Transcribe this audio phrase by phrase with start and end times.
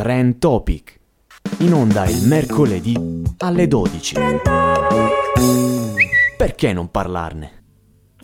[0.00, 0.98] Trend Topic.
[1.58, 2.96] In onda il mercoledì
[3.36, 4.14] alle 12.
[6.38, 7.64] Perché non parlarne?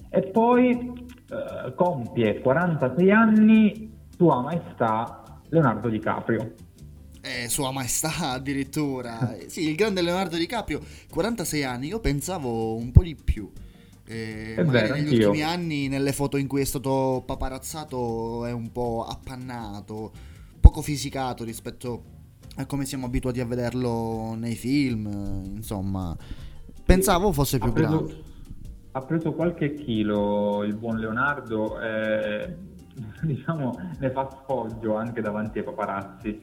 [0.08, 6.54] E poi eh, compie 46 anni Sua Maestà Leonardo DiCaprio.
[7.20, 9.36] Eh, Sua Maestà addirittura.
[9.46, 10.80] sì, il grande Leonardo DiCaprio,
[11.10, 13.52] 46 anni, io pensavo un po' di più.
[14.06, 15.26] Eh, È magari vero, negli anch'io.
[15.28, 20.12] ultimi anni, nelle foto in cui è stato paparazzato, è un po' appannato,
[20.66, 22.02] poco fisicato rispetto
[22.56, 25.06] a come siamo abituati a vederlo nei film.
[25.06, 26.16] eh, Insomma,
[26.84, 28.22] pensavo fosse più ha preso, grande.
[28.90, 32.56] ha preso qualche chilo il buon Leonardo e
[33.22, 36.40] diciamo ne fa sfoggio anche davanti ai paparazzi.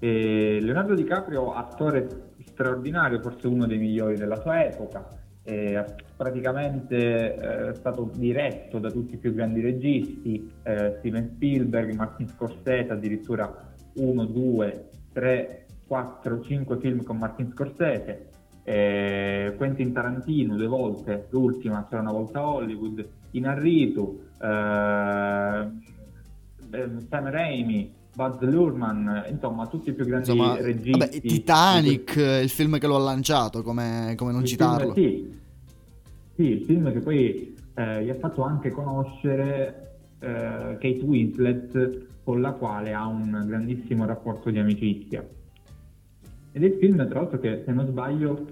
[0.00, 5.06] E Leonardo DiCaprio, attore straordinario, forse uno dei migliori della sua epoca,
[5.44, 5.84] è
[6.16, 12.90] praticamente eh, stato diretto da tutti i più grandi registi, eh, Steven Spielberg, Martin Scorsese,
[12.90, 18.30] addirittura 1, 2, 3, 4, 5 film con Martin Scorsese,
[18.64, 25.68] Quentin Tarantino due volte, l'ultima c'era una volta a Hollywood, Inarritu, eh,
[27.08, 30.90] Sam Raimi, Buzz Luhrmann, insomma tutti i più grandi Insomma, registi.
[30.90, 34.92] vabbè, Titanic, eh, il film che lo ha lanciato, come, come non Il citarlo.
[34.92, 35.42] Film, sì.
[36.36, 40.28] Sì, il film che poi eh, gli ha fatto anche conoscere eh,
[40.80, 45.26] Kate Winslet, con la quale ha un grandissimo rapporto di amicizia.
[46.52, 48.46] Ed è il film, tra l'altro, che se non sbaglio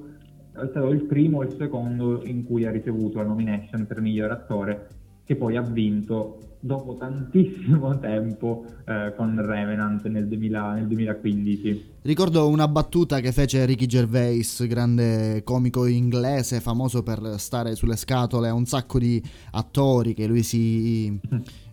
[0.53, 4.31] è stato il primo o il secondo in cui ha ricevuto la nomination per miglior
[4.33, 4.89] attore,
[5.25, 11.92] che poi ha vinto dopo tantissimo tempo eh, con Revenant nel, 2000 nel 2015.
[12.05, 18.49] Ricordo una battuta che fece Ricky Gervais, grande comico inglese, famoso per stare sulle scatole
[18.49, 19.23] a un sacco di
[19.53, 21.17] attori che lui si,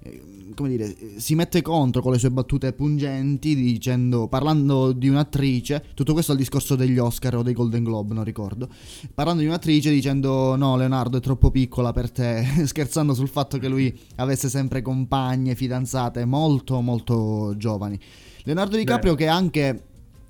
[0.03, 0.21] eh,
[0.53, 6.13] come dire, si mette contro con le sue battute pungenti dicendo, parlando di un'attrice, tutto
[6.13, 8.69] questo al discorso degli Oscar o dei Golden Globe, non ricordo,
[9.16, 13.67] parlando di un'attrice dicendo no Leonardo è troppo piccola per te, scherzando sul fatto che
[13.67, 17.99] lui avesse sempre compagne, fidanzate molto molto giovani.
[18.43, 19.89] Leonardo DiCaprio che è anche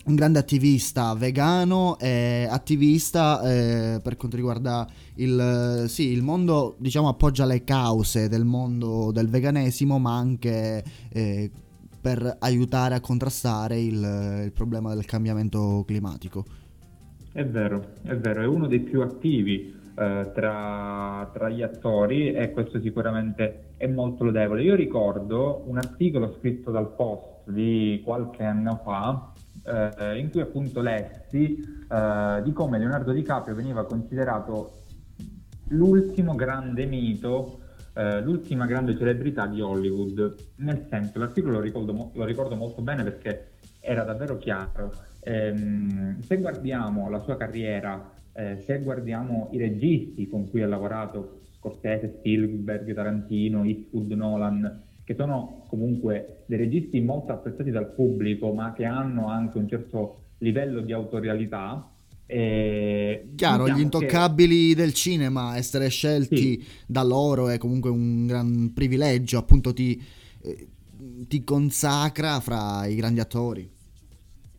[0.09, 7.07] un grande attivista vegano e attivista eh, per quanto riguarda il, sì, il mondo, diciamo,
[7.07, 11.51] appoggia le cause del mondo del veganesimo, ma anche eh,
[12.01, 16.43] per aiutare a contrastare il, il problema del cambiamento climatico.
[17.31, 22.51] È vero, è vero, è uno dei più attivi eh, tra, tra gli attori e
[22.51, 24.63] questo sicuramente è molto lodevole.
[24.63, 29.33] Io ricordo un articolo scritto dal Post di qualche anno fa
[29.69, 31.57] eh, in cui appunto lessi
[31.89, 34.85] eh, di come Leonardo DiCaprio veniva considerato
[35.69, 37.59] l'ultimo grande mito,
[37.93, 40.35] eh, l'ultima grande celebrità di Hollywood.
[40.57, 44.93] Nel senso, l'articolo lo ricordo, lo ricordo molto bene perché era davvero chiaro.
[45.21, 51.41] Ehm, se guardiamo la sua carriera, eh, se guardiamo i registi con cui ha lavorato,
[51.51, 58.73] Scorsese, Spielberg, Tarantino, Eastwood, Nolan, che sono comunque dei registi molto apprezzati dal pubblico, ma
[58.73, 61.89] che hanno anche un certo livello di autorialità.
[62.27, 66.67] eh, Chiaro, diciamo gli intoccabili del cinema, essere scelti Sì.
[66.85, 69.99] da loro è comunque un gran privilegio, appunto ti,
[70.43, 70.67] eh,
[71.27, 73.67] ti consacra fra i grandi attori.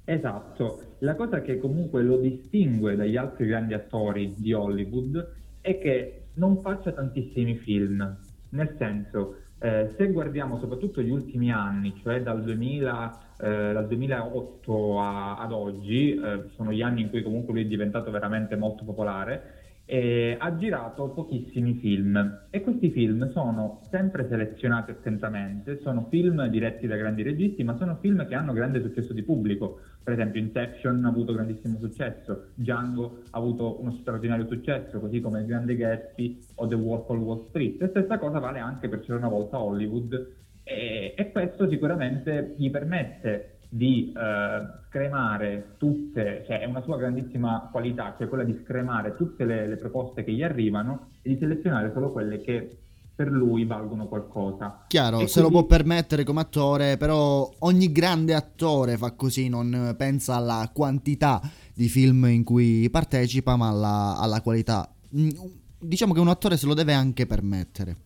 [0.05, 5.79] Che, esatto, la cosa che comunque lo distingue dagli altri grandi attori di Hollywood è
[5.79, 8.19] che non faccia tantissimi film,
[8.49, 15.01] nel senso, eh, se guardiamo soprattutto gli ultimi anni, cioè dal 2000, eh, dal 2008
[15.01, 18.85] a- ad oggi, eh, sono gli anni in cui comunque lui è diventato veramente molto
[18.85, 19.60] popolare,
[19.91, 26.87] e ha girato pochissimi film e questi film sono sempre selezionati attentamente, sono film diretti
[26.87, 29.81] da grandi registi, ma sono film che hanno grande successo di pubblico.
[30.01, 35.41] Per esempio Inception ha avuto grandissimo successo, Django ha avuto uno straordinario successo, così come
[35.41, 37.83] Il Grande Gatsby o The Wolf of Wall Street.
[37.83, 42.71] E stessa cosa vale anche per C'era una volta Hollywood e, e questo sicuramente gli
[42.71, 49.15] permette di eh, scremare tutte, cioè è una sua grandissima qualità, cioè quella di scremare
[49.17, 52.77] tutte le, le proposte che gli arrivano e di selezionare solo quelle che
[53.15, 54.87] per lui valgono qualcosa.
[54.89, 59.49] Chiaro, E se lo quindi- può permettere come attore, però ogni grande attore fa così,
[59.49, 61.41] non pensa alla quantità
[61.75, 64.93] di film in cui partecipa, ma alla, alla qualità.
[65.17, 65.29] Mm,
[65.83, 67.97] Diciamo che un attore se lo deve anche permettere.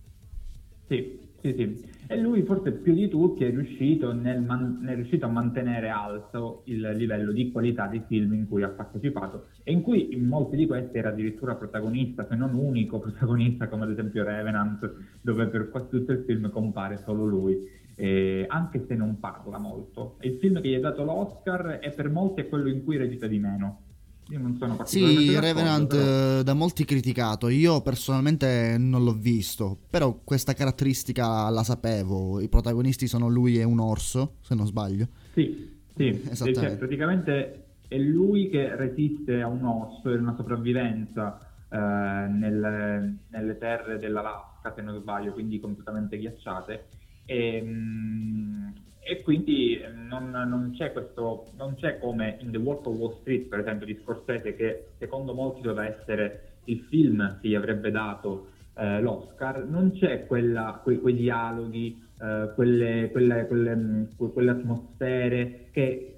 [0.86, 1.92] Sì, sì, sì.
[2.06, 6.62] E lui forse più di tutti è riuscito, nel man- è riuscito a mantenere alto
[6.66, 10.56] il livello di qualità dei film in cui ha partecipato e in cui in molti
[10.56, 15.68] di questi era addirittura protagonista, se non unico protagonista, come ad esempio Revenant, dove per
[15.70, 17.82] quasi tutto il film compare solo lui.
[17.96, 20.16] eh, anche se non parla molto.
[20.22, 23.28] Il film che gli ha dato l'Oscar e per molti è quello in cui recita
[23.28, 23.83] di meno.
[24.28, 26.38] Io non sono particolarmente Sì, Revenant però...
[26.38, 32.48] Eh, da molti criticato, io personalmente non l'ho visto, però questa caratteristica la sapevo, i
[32.48, 35.08] protagonisti sono lui e un orso, se non sbaglio.
[35.34, 41.38] Sì, sì, cioè, praticamente è lui che resiste a un orso e una sopravvivenza
[41.68, 46.86] eh, nel, nelle terre dell'Alaska, se non sbaglio, quindi completamente ghiacciate.
[47.26, 48.72] E, ehm,
[49.06, 53.48] e quindi non, non, c'è questo, non c'è come in The Wolf of Wall Street,
[53.48, 58.48] per esempio, di Scorsese, che secondo molti doveva essere il film che gli avrebbe dato
[58.76, 66.13] eh, l'Oscar, non c'è quella, que, quei dialoghi, eh, quelle, quelle, quelle, quelle, atmosfere che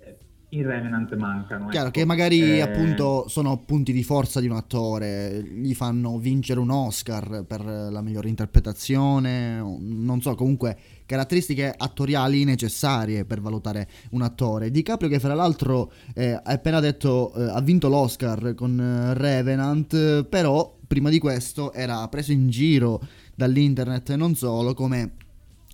[0.51, 1.69] in Revenant mancano.
[1.69, 1.99] Chiaro, ecco.
[1.99, 2.61] che magari eh...
[2.61, 8.01] appunto sono punti di forza di un attore, gli fanno vincere un Oscar per la
[8.01, 10.77] migliore interpretazione, non so, comunque
[11.07, 14.71] caratteristiche attoriali necessarie per valutare un attore.
[14.71, 20.25] DiCaprio che fra l'altro eh, ha appena detto eh, ha vinto l'Oscar con eh, Revenant,
[20.25, 23.01] però prima di questo era preso in giro
[23.35, 25.13] dall'internet e non solo come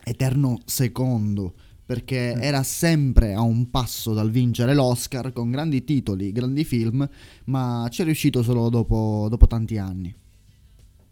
[0.04, 2.42] eterno secondo perché mm.
[2.42, 7.08] era sempre a un passo dal vincere l'Oscar con grandi titoli, grandi film,
[7.46, 10.14] ma ci è riuscito solo dopo, dopo tanti anni.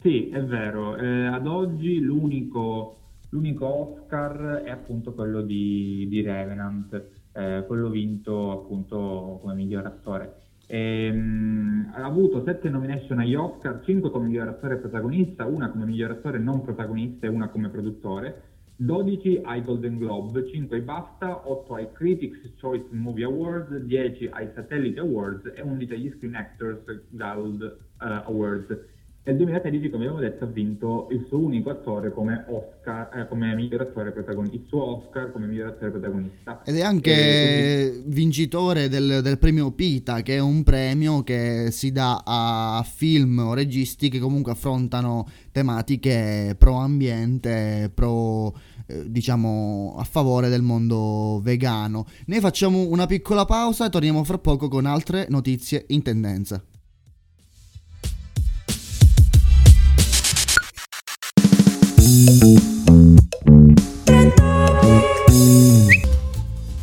[0.00, 0.96] Sì, è vero.
[0.96, 2.96] Eh, ad oggi l'unico
[3.30, 7.00] L'unico Oscar è appunto quello di, di Revenant,
[7.32, 10.34] eh, quello vinto appunto come miglior attore.
[10.66, 15.84] E, um, ha avuto sette nomination agli Oscar, cinque come miglior attore protagonista, una come
[15.84, 18.42] miglior attore non protagonista e una come produttore,
[18.80, 24.50] 12 ai Golden Globe, 5 ai BAFTA, 8 ai Critics Choice Movie Awards, 10 ai
[24.54, 27.60] Satellite Awards e 11 agli Screen Actors Guild
[28.00, 28.68] uh, Awards.
[29.22, 33.54] Nel 2013, come abbiamo detto, ha vinto il suo unico attore come Oscar, eh, come
[33.54, 36.62] miglior attore protagonista, il suo Oscar come miglior attore protagonista.
[36.64, 41.92] Ed è anche e, vincitore del, del, premio Pita, che è un premio che si
[41.92, 48.56] dà a film o registi che comunque affrontano tematiche pro ambiente, pro
[48.86, 52.06] eh, diciamo a favore del mondo vegano.
[52.24, 56.64] Noi facciamo una piccola pausa e torniamo fra poco con altre notizie in tendenza.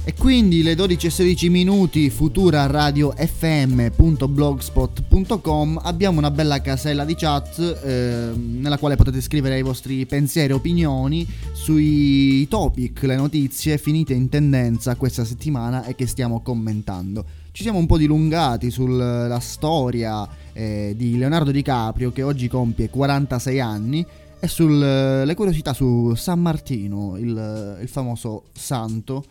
[0.05, 7.15] E quindi le 12 e 16 minuti futura radio fm.blogspot.com abbiamo una bella casella di
[7.15, 13.77] chat eh, nella quale potete scrivere i vostri pensieri e opinioni sui topic, le notizie
[13.77, 17.25] finite in tendenza questa settimana e che stiamo commentando.
[17.51, 23.59] Ci siamo un po' dilungati sulla storia eh, di Leonardo DiCaprio che oggi compie 46
[23.59, 24.05] anni
[24.39, 29.23] e sulle curiosità su San Martino, il, il, famoso santo,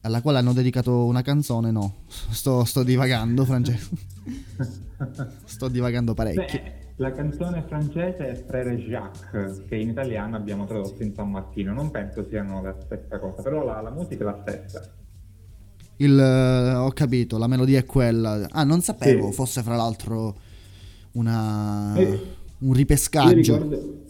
[0.00, 1.70] alla quale hanno dedicato una canzone.
[1.70, 3.96] No, sto, sto divagando, Francesco.
[5.44, 6.60] sto divagando parecchio.
[6.62, 11.74] Beh, la canzone francese è Frère Jacques, che in italiano abbiamo tradotto in San Martino.
[11.74, 14.92] Non penso siano la stessa cosa, però la, la musica è la stessa.
[15.96, 18.46] Il, ho capito, la melodia è quella.
[18.50, 19.32] Ah, non sapevo sì.
[19.34, 20.36] fosse fra l'altro
[21.12, 22.20] una, eh,
[22.58, 23.54] un ripescaggio.
[23.54, 24.03] Ricordo,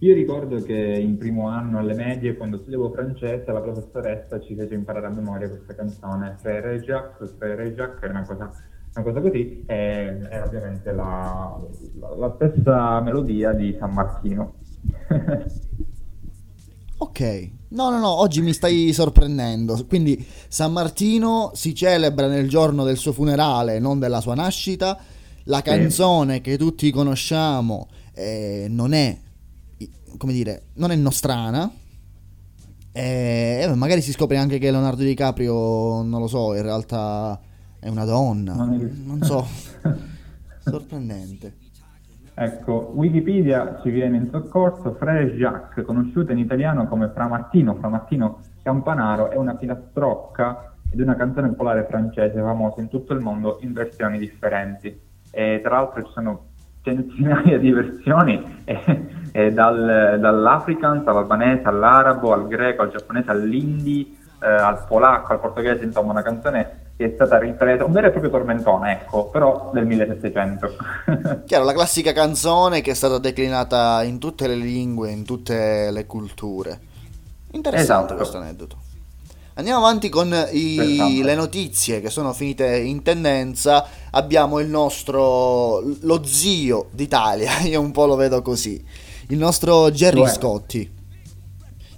[0.00, 4.74] io ricordo che in primo anno alle medie, quando studiavo francese, la professoressa ci fece
[4.74, 8.48] imparare a memoria questa canzone, Frère Jacques, Frère Jacques, è una cosa,
[8.94, 11.58] una cosa così, e è ovviamente la,
[11.98, 14.54] la, la stessa melodia di San Martino.
[16.98, 19.84] ok, no, no, no, oggi mi stai sorprendendo.
[19.88, 24.96] Quindi San Martino si celebra nel giorno del suo funerale, non della sua nascita.
[25.44, 29.26] La canzone che tutti conosciamo eh, non è
[30.16, 31.70] come dire, non è nostrana.
[32.92, 37.38] E magari si scopre anche che Leonardo DiCaprio, non lo so, in realtà
[37.78, 38.54] è una donna.
[38.54, 39.46] Non so.
[40.60, 41.66] Sorprendente.
[42.34, 44.94] Ecco, Wikipedia ci viene in soccorso.
[44.94, 51.00] Frère Jacques, conosciuta in italiano come Fra Martino, Fra Martino Campanaro, è una filastrocca ed
[51.00, 55.06] una canzone popolare francese famosa in tutto il mondo in versioni differenti.
[55.30, 56.46] E tra l'altro ci sono
[56.88, 64.46] centinaia di versioni, eh, eh, dal, dall'Afrikaans all'albanese, all'arabo, al greco, al giapponese, all'indi, eh,
[64.46, 68.30] al polacco, al portoghese, insomma una canzone che è stata ripresa, un vero e proprio
[68.30, 71.42] tormentone, ecco, però del 1700.
[71.46, 76.06] Chiaro, la classica canzone che è stata declinata in tutte le lingue, in tutte le
[76.06, 76.78] culture.
[77.52, 78.14] Interessante esatto.
[78.14, 78.76] questo aneddoto.
[79.58, 83.84] Andiamo avanti con i, le notizie che sono finite in tendenza.
[84.12, 88.80] Abbiamo il nostro, lo zio d'Italia, io un po' lo vedo così,
[89.30, 90.88] il nostro Gerry Scotti.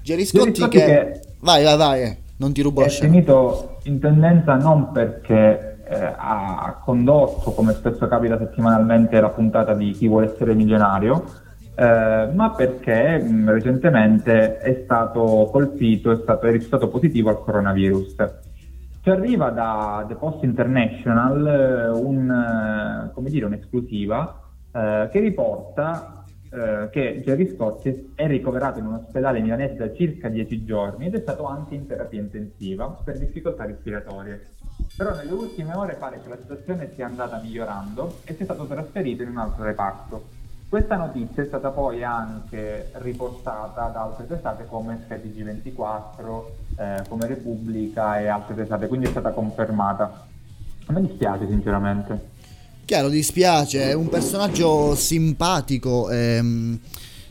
[0.02, 2.19] Gerry Scotti, che, che, Vai, vai, vai, eh.
[2.38, 3.11] non ti rubo è la scena.
[3.11, 9.90] finito in tendenza non perché eh, ha condotto, come spesso capita settimanalmente, la puntata di
[9.90, 11.25] Chi vuole essere milionario,
[11.80, 18.16] eh, ma perché mh, recentemente è stato colpito, è stato, è risultato positivo al coronavirus.
[19.00, 26.88] Ci arriva da The Post International eh, un, eh, dire, un'esclusiva eh, che riporta eh,
[26.90, 31.20] che Jerry Scotti è ricoverato in un ospedale milanese da circa 10 giorni ed è
[31.20, 34.49] stato anche in terapia intensiva per difficoltà respiratorie.
[34.94, 39.22] Però nelle ultime ore pare che la situazione sia andata migliorando e sia stato trasferito
[39.22, 40.39] in un altro reparto.
[40.70, 46.42] Questa notizia è stata poi anche riportata da altre testate come SkyTG24,
[46.76, 50.28] eh, come Repubblica e altre testate, quindi è stata confermata.
[50.86, 52.28] A me dispiace sinceramente.
[52.84, 56.78] Chiaro, dispiace, è un personaggio simpatico, ehm,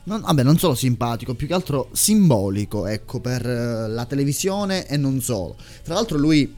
[0.04, 4.98] non, vabbè, non solo simpatico, più che altro simbolico, ecco, per eh, la televisione e
[4.98, 5.56] non solo.
[5.82, 6.54] Tra l'altro lui,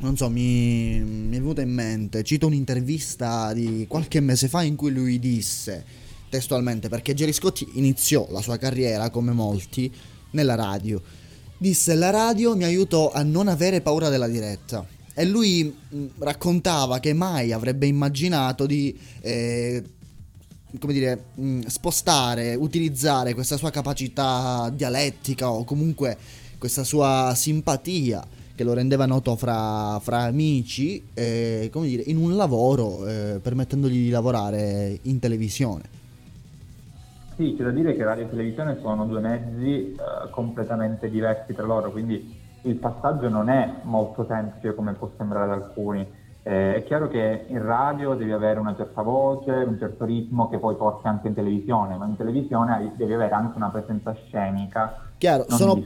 [0.00, 4.76] non so, mi, mi è venuto in mente, cito un'intervista di qualche mese fa in
[4.76, 9.92] cui lui disse, testualmente, perché Jerry Scotti iniziò la sua carriera, come molti,
[10.30, 11.02] nella radio.
[11.58, 16.98] Disse, la radio mi aiutò a non avere paura della diretta e lui mh, raccontava
[17.00, 19.82] che mai avrebbe immaginato di eh,
[20.78, 26.16] come dire, mh, spostare, utilizzare questa sua capacità dialettica o comunque
[26.56, 32.36] questa sua simpatia che lo rendeva noto fra, fra amici, eh, come dire, in un
[32.36, 35.99] lavoro eh, permettendogli di lavorare in televisione.
[37.40, 39.96] Sì, c'è da dire che radio e televisione sono due mezzi eh,
[40.30, 45.62] completamente diversi tra loro, quindi il passaggio non è molto semplice come può sembrare ad
[45.62, 46.06] alcuni.
[46.42, 50.58] Eh, è chiaro che in radio devi avere una certa voce, un certo ritmo che
[50.58, 55.44] poi porti anche in televisione, ma in televisione devi avere anche una presenza scenica Chiaro,
[55.50, 55.84] sono,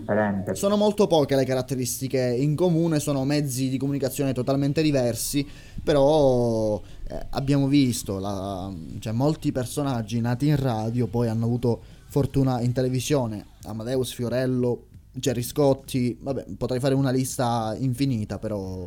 [0.53, 5.45] sono molto poche le caratteristiche in comune, sono mezzi di comunicazione totalmente diversi,
[5.83, 12.61] però eh, abbiamo visto, la, cioè, molti personaggi nati in radio poi hanno avuto fortuna
[12.61, 18.87] in televisione, Amadeus Fiorello, Gerry Scotti, vabbè, potrei fare una lista infinita, però...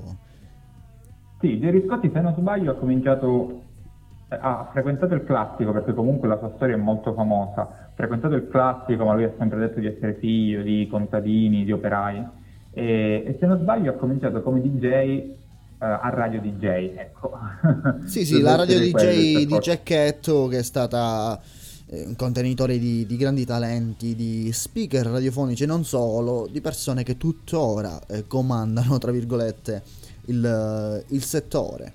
[1.41, 3.63] Sì, Jerry Scotti, se non sbaglio, ha cominciato,
[4.29, 8.47] eh, ha frequentato il classico, perché comunque la sua storia è molto famosa, frequentato il
[8.47, 12.23] classico, ma lui ha sempre detto di essere figlio di contadini, di operai,
[12.71, 15.35] e, e se non sbaglio ha cominciato come DJ eh,
[15.79, 16.63] a Radio DJ,
[16.95, 17.31] ecco.
[18.05, 19.71] Sì, sì, la radio DJ di percorso.
[19.71, 21.41] Cecchetto che è stata
[21.87, 27.01] eh, un contenitore di, di grandi talenti, di speaker radiofonici e non solo, di persone
[27.01, 29.81] che tuttora eh, comandano, tra virgolette,
[30.25, 31.93] il, il settore.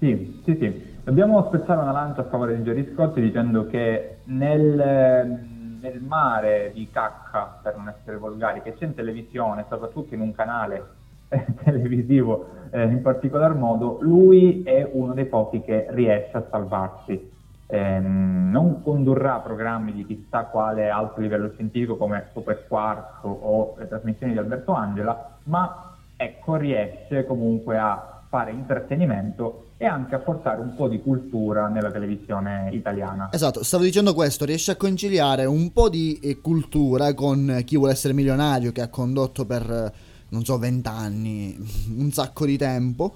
[0.00, 0.94] Sì, sì, sì.
[1.02, 5.46] Dobbiamo spezzare una lancia a favore di Jerry Scotti dicendo che nel,
[5.80, 10.32] nel mare di cacca, per non essere volgari, che c'è in televisione, soprattutto in un
[10.32, 10.86] canale
[11.28, 17.34] eh, televisivo eh, in particolar modo, lui è uno dei pochi che riesce a salvarsi.
[17.68, 23.88] Ehm, non condurrà programmi di chissà quale alto livello scientifico come Super Quark o le
[23.88, 30.60] trasmissioni di Alberto Angela, ma ecco, riesce comunque a fare intrattenimento e anche a portare
[30.60, 33.30] un po' di cultura nella televisione italiana.
[33.32, 37.92] Esatto, stavo dicendo questo, riesce a conciliare un po' di eh, cultura con chi vuole
[37.92, 39.92] essere milionario che ha condotto per, eh,
[40.30, 41.56] non so, vent'anni,
[41.96, 43.14] un sacco di tempo,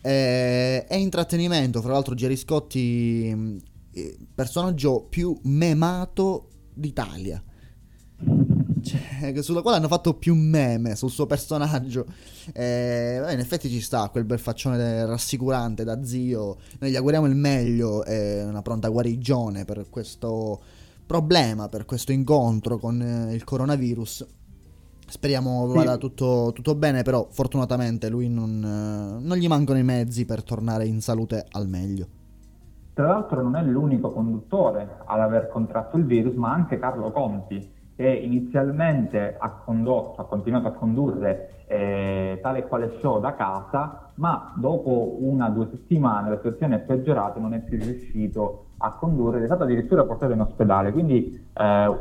[0.00, 3.60] eh, e intrattenimento, fra l'altro Gerry Scotti,
[3.92, 7.42] eh, personaggio più memato d'Italia.
[8.86, 12.06] Cioè, sulla quale hanno fatto più meme sul suo personaggio.
[12.52, 16.56] Eh, in effetti ci sta quel bel faccione rassicurante da zio.
[16.78, 20.60] Noi gli auguriamo il meglio e una pronta guarigione per questo
[21.04, 24.26] problema, per questo incontro con eh, il coronavirus.
[25.08, 25.76] Speriamo Sì.
[25.76, 30.42] vada tutto, tutto bene, però fortunatamente lui non, eh, non gli mancano i mezzi per
[30.44, 32.06] tornare in salute al meglio.
[32.92, 37.74] Tra l'altro non è l'unico conduttore ad aver contratto il virus, ma anche Carlo Conti,
[37.96, 44.10] che inizialmente ha condotto, ha continuato a condurre eh, tale e quale show da casa,
[44.16, 48.66] ma dopo una o due settimane la situazione è peggiorata e non è più riuscito
[48.78, 50.92] a condurre, è stato addirittura portato in ospedale.
[50.92, 51.96] Quindi eh,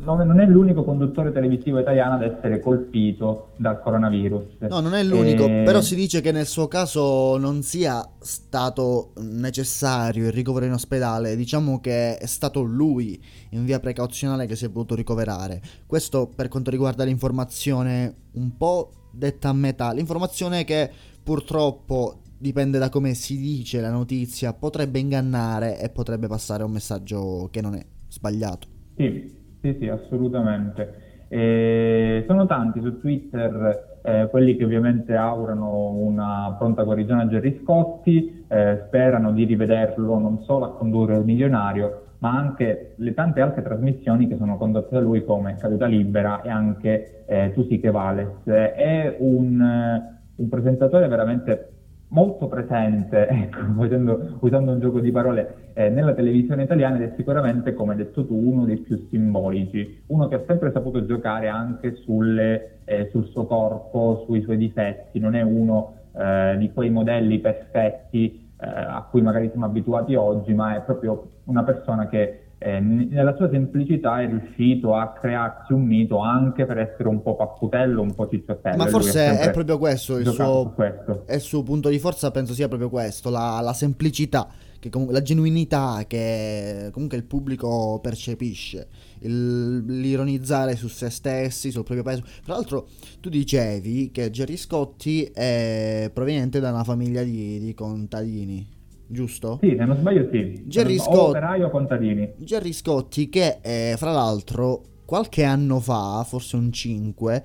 [0.00, 4.58] non, è, non è l'unico conduttore televisivo italiano ad essere colpito dal coronavirus.
[4.68, 9.12] No, non è l'unico, Eh, però si dice che nel suo caso non sia stato
[9.20, 14.66] necessario il ricovero in ospedale, diciamo che è stato lui in via precauzionale che si
[14.66, 15.60] è potuto ricoverare.
[15.86, 20.90] Questo per quanto riguarda l'informazione un po' detta a metà, l'informazione che
[21.22, 27.48] purtroppo dipende da come si dice la notizia, potrebbe ingannare e potrebbe passare un messaggio
[27.50, 28.68] che non è sbagliato.
[28.96, 31.06] Sì, sì, sì, assolutamente.
[31.28, 37.60] E sono tanti su Twitter eh, quelli che ovviamente augurano una pronta guarigione a Gerry
[37.62, 43.40] Scotti, eh, sperano di rivederlo non solo a condurre il milionario, ma anche le tante
[43.40, 47.78] altre trasmissioni che sono condotte da lui come Caduta Libera e anche eh, Tu sì
[47.78, 48.44] che vales.
[48.44, 50.02] È un,
[50.34, 51.77] un presentatore veramente
[52.08, 57.14] molto presente, ecco, facendo, usando un gioco di parole, eh, nella televisione italiana ed è
[57.16, 61.48] sicuramente, come hai detto tu, uno dei più simbolici, uno che ha sempre saputo giocare
[61.48, 66.90] anche sulle, eh, sul suo corpo, sui suoi difetti, non è uno eh, di quei
[66.90, 72.47] modelli perfetti eh, a cui magari siamo abituati oggi, ma è proprio una persona che
[72.60, 77.36] eh, nella sua semplicità è riuscito a crearsi un mito anche per essere un po'
[77.36, 78.76] papputello, un po' cicciottello.
[78.76, 81.24] Ma forse è proprio questo il suo, questo.
[81.28, 84.48] il suo, punto di forza, penso sia proprio questo, la, la semplicità,
[84.90, 88.88] com- la genuinità che comunque il pubblico percepisce,
[89.20, 92.24] il, l'ironizzare su se stessi, sul proprio peso.
[92.44, 92.88] Tra l'altro
[93.20, 98.77] tu dicevi che Gerry Scotti è proveniente da una famiglia di, di contadini
[99.08, 99.58] giusto?
[99.60, 100.62] Sì, se non sbaglio sì.
[100.66, 102.32] Gerry Scotti, operaio contadini.
[102.36, 107.44] Gerry Scotti che eh, fra l'altro qualche anno fa, forse un 5,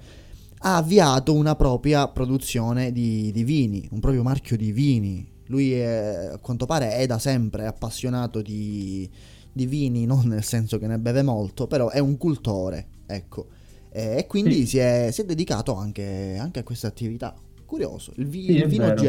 [0.66, 5.26] ha avviato una propria produzione di, di vini, un proprio marchio di vini.
[5.48, 9.10] Lui è, a quanto pare è da sempre appassionato di,
[9.52, 13.48] di vini, non nel senso che ne beve molto, però è un cultore, ecco.
[13.90, 14.68] E, e quindi sì.
[14.68, 17.34] si, è, si, è, dedicato anche, anche a questa attività.
[17.66, 19.02] Curioso, il, vi, sì, il vino vero.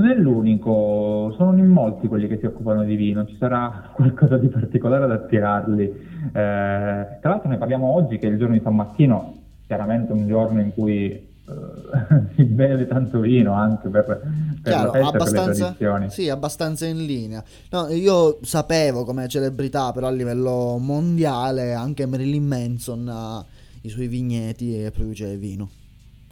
[0.00, 4.38] Non è l'unico, sono in molti quelli che si occupano di vino, ci sarà qualcosa
[4.38, 5.82] di particolare ad attirarli.
[5.82, 10.26] Eh, tra l'altro ne parliamo oggi che è il giorno di San Martino, chiaramente un
[10.26, 11.24] giorno in cui eh,
[12.34, 14.22] si beve tanto vino anche per, per
[14.62, 16.10] Chiaro, festa per le tradizioni.
[16.10, 17.44] Sì, abbastanza in linea.
[17.70, 23.44] No, io sapevo come celebrità, però a livello mondiale anche Marilyn Manson ha
[23.82, 25.68] i suoi vigneti e produce vino.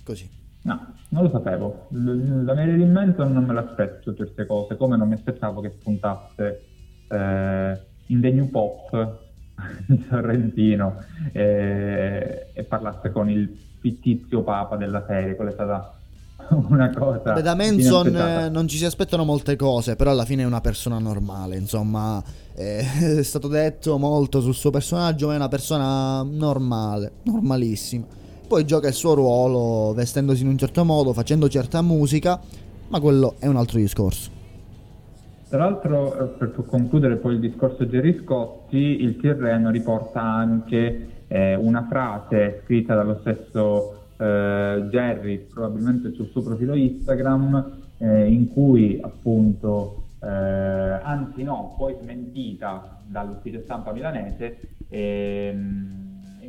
[0.03, 0.38] Così.
[0.63, 1.87] No, non lo sapevo.
[1.89, 6.63] Da Marilyn Manson non me l'aspetto queste cose, come non mi aspettavo che spuntasse
[7.09, 9.19] eh, in The New Pop
[9.89, 15.95] in Sorrentino eh, e parlasse con il fittizio papa della serie, quella è stata
[16.69, 17.33] una cosa.
[17.35, 20.61] Beh, da Manson eh, non ci si aspettano molte cose, però alla fine è una
[20.61, 22.23] persona normale, insomma,
[22.55, 22.85] eh,
[23.19, 28.17] è stato detto molto sul suo personaggio, ma è una persona normale, normalissima
[28.49, 32.41] poi gioca il suo ruolo vestendosi in un certo modo, facendo certa musica,
[32.89, 34.31] ma quello è un altro discorso.
[35.49, 41.55] Tra l'altro, eh, per concludere poi il discorso Gerry Scotti, il Tirreno riporta anche eh,
[41.57, 48.99] una frase scritta dallo stesso eh, Jerry, probabilmente sul suo profilo Instagram, eh, in cui
[49.03, 54.59] appunto, eh, anzi no, poi smentita dall'ufficio stampa milanese,
[54.89, 55.98] ehm,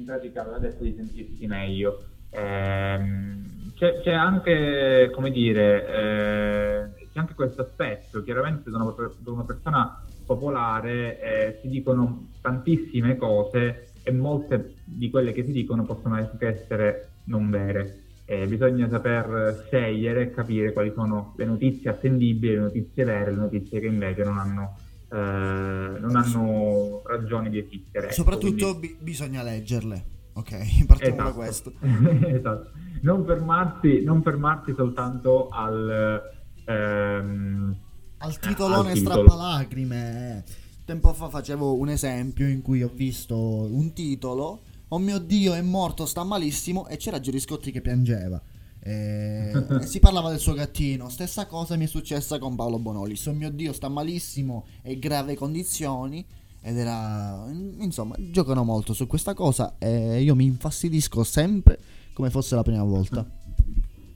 [0.10, 2.04] pratica aveva detto di sentirsi meglio.
[2.32, 8.94] Ehm, c'è, c'è, anche, come dire, eh, c'è anche questo aspetto, chiaramente da una,
[9.26, 15.86] una persona popolare eh, si dicono tantissime cose e molte di quelle che si dicono
[15.86, 18.04] possono anche essere non vere.
[18.26, 23.38] Eh, bisogna saper scegliere e capire quali sono le notizie attendibili, le notizie vere, le
[23.38, 24.78] notizie che invece non hanno
[25.12, 28.06] eh, non hanno ragioni di esistere.
[28.06, 28.98] Ecco, Soprattutto quindi...
[29.00, 30.06] b- bisogna leggerle.
[30.34, 31.30] Ok, partiamo esatto.
[31.30, 31.74] da questo.
[32.28, 32.72] esatto.
[33.02, 36.22] Non fermarsi, non fermarsi soltanto al,
[36.66, 37.76] ehm,
[38.18, 39.24] al titolone al titolo.
[39.24, 40.44] strappalacrime.
[40.86, 44.62] Tempo fa facevo un esempio in cui ho visto un titolo.
[44.90, 46.88] Oh mio dio, è morto, sta malissimo.
[46.88, 48.42] E c'era Gerry Scotti che piangeva.
[48.82, 49.52] E...
[49.86, 51.10] si parlava del suo gattino.
[51.10, 53.26] Stessa cosa mi è successa con Paolo Bonolis.
[53.26, 56.26] Oh mio dio, sta malissimo, è in grave condizioni.
[56.62, 57.46] Ed era.
[57.50, 59.76] Insomma, giocano molto su questa cosa.
[59.78, 61.80] E io mi infastidisco sempre
[62.14, 63.26] come fosse la prima volta.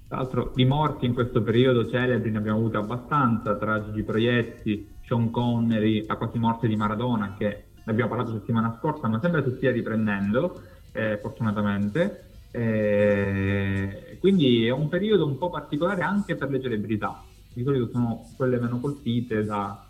[0.07, 3.55] Tra l'altro, di morti in questo periodo celebri ne abbiamo avuto abbastanza.
[3.55, 8.77] Tra Gigi Proietti, Sean Connery, la quasi morte di Maradona, che ne abbiamo parlato settimana
[8.79, 12.31] scorsa, ma sembra si stia riprendendo, eh, fortunatamente.
[12.55, 17.23] Eh, quindi è un periodo un po' particolare anche per le celebrità.
[17.51, 19.83] Di solito sono quelle meno colpite da,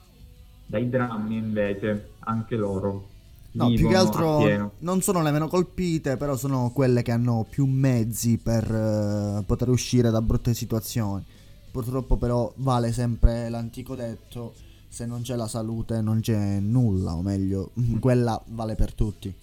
[0.65, 3.09] dai drammi, invece, anche loro.
[3.51, 7.65] No, più che altro non sono le meno colpite, però sono quelle che hanno più
[7.65, 11.23] mezzi per uh, poter uscire da brutte situazioni.
[11.69, 14.53] Purtroppo però vale sempre l'antico detto,
[14.87, 17.97] se non c'è la salute non c'è nulla, o meglio, mm.
[17.99, 19.33] quella vale per tutti.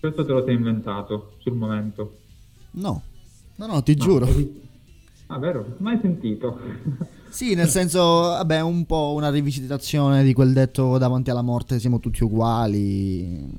[0.00, 2.26] Questo te lo sei inventato sul momento.
[2.78, 3.02] No,
[3.56, 4.28] no, no, ti no, giuro.
[5.26, 5.74] Ah, vero?
[5.78, 6.60] Mai sentito.
[7.28, 11.98] sì, nel senso, vabbè, un po' una rivisitazione di quel detto davanti alla morte siamo
[11.98, 13.50] tutti uguali.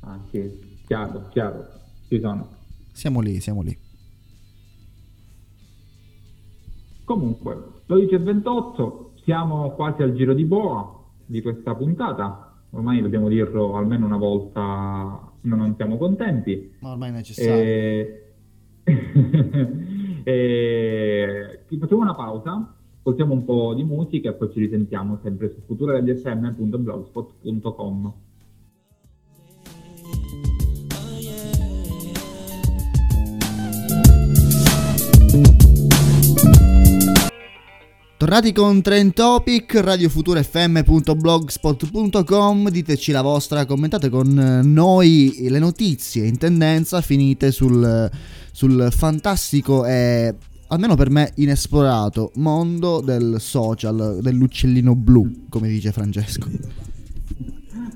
[0.00, 1.68] Ah, sì, chiaro, chiaro.
[2.08, 2.48] ci sono.
[2.92, 3.78] Siamo lì, siamo lì.
[7.04, 12.52] Comunque, 12 e 28, siamo quasi al giro di boa di questa puntata.
[12.70, 16.74] Ormai dobbiamo dirlo almeno una volta, non siamo contenti.
[16.80, 17.62] Ma ormai è necessario.
[17.62, 18.25] E...
[20.24, 21.60] e...
[21.78, 28.12] Facciamo una pausa, ascoltiamo un po' di musica e poi ci risentiamo sempre su futuradiofm.blogspot.com.
[38.16, 47.02] Tornati con Trend Topic, radiofuturefm.blogspot.com, diteci la vostra, commentate con noi le notizie in tendenza
[47.02, 48.10] finite sul,
[48.56, 50.34] sul fantastico e
[50.68, 56.48] almeno per me inesplorato mondo del social, dell'uccellino blu, come dice Francesco.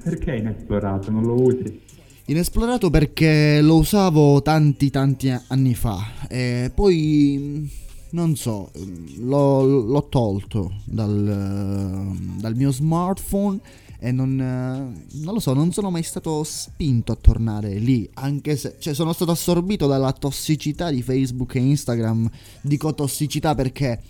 [0.04, 1.10] Perché inesplorato?
[1.10, 1.80] Non lo usi?
[2.26, 7.66] Inesplorato perché lo usavo tanti tanti anni fa e poi
[8.10, 8.70] non so,
[9.16, 13.58] l'ho, l'ho tolto dal, dal, mio smartphone
[14.00, 18.76] e non, non, lo so, non sono mai stato spinto a tornare lì, anche se
[18.78, 22.28] cioè, sono stato assorbito dalla tossicità di Facebook e Instagram.
[22.62, 24.00] Dico tossicità perché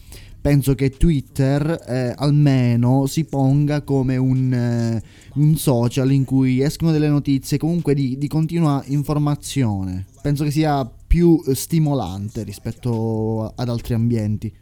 [0.41, 5.03] penso che Twitter eh, almeno si ponga come un, eh,
[5.35, 10.07] un, social in cui escono delle notizie comunque di, di continua informazione.
[10.23, 14.55] Penso che sia più stimolante rispetto ad altri ambienti.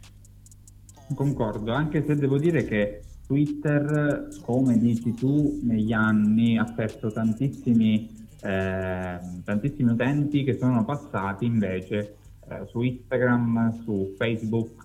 [1.13, 8.09] Concordo, anche se devo dire che Twitter, come dici tu, negli anni ha perso tantissimi,
[8.41, 12.15] eh, tantissimi utenti che sono passati invece
[12.49, 14.83] eh, su Instagram, su Facebook,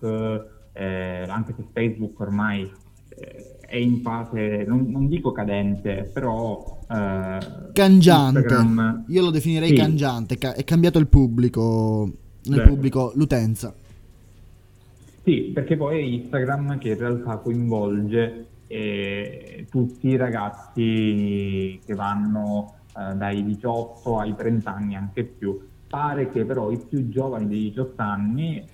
[0.75, 2.71] eh, anche se Facebook ormai
[3.09, 6.81] eh, è in fase, non, non dico cadente, però...
[6.83, 7.39] Eh,
[7.73, 8.41] cangiante.
[8.41, 9.05] Instagram...
[9.09, 9.77] Io lo definirei sì.
[9.77, 12.13] cangiante, ca- è cambiato il pubblico,
[12.47, 12.61] Beh.
[12.61, 13.75] pubblico, l'utenza.
[15.25, 22.75] Sì, perché poi è Instagram che in realtà coinvolge eh, tutti i ragazzi che vanno
[22.97, 25.59] eh, dai 18 ai 30 anni, anche più.
[25.89, 28.65] Pare che però i più giovani dei 18 anni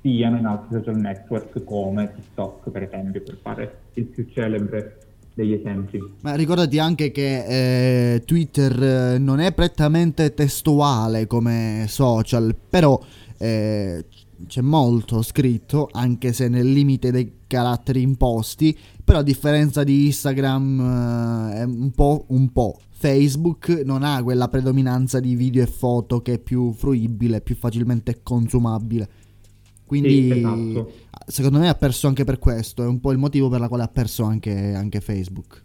[0.00, 5.00] siano in altri social network come TikTok per esempio, per fare il più celebre
[5.34, 5.98] degli esempi.
[6.22, 12.98] Ma ricordati anche che eh, Twitter eh, non è prettamente testuale come social, però
[13.36, 14.04] eh,
[14.46, 20.80] c'è molto scritto, anche se nel limite dei caratteri imposti, però a differenza di Instagram
[20.80, 22.78] eh, è un po', un po'.
[22.88, 28.20] Facebook non ha quella predominanza di video e foto che è più fruibile, più facilmente
[28.22, 29.08] consumabile.
[29.90, 30.92] Quindi sì, esatto.
[31.26, 33.82] secondo me ha perso anche per questo, è un po' il motivo per la quale
[33.82, 35.62] ha perso anche, anche Facebook.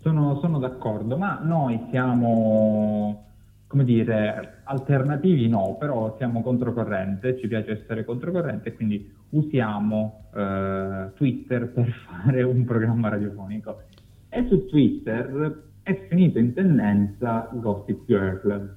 [0.00, 3.27] Sono, sono, d'accordo, ma noi siamo,
[3.68, 11.68] come dire, alternativi no, però siamo controcorrente, ci piace essere controcorrente, quindi usiamo eh, Twitter
[11.72, 13.82] per fare un programma radiofonico.
[14.28, 18.76] E su Twitter è finito in tendenza Gossip Girl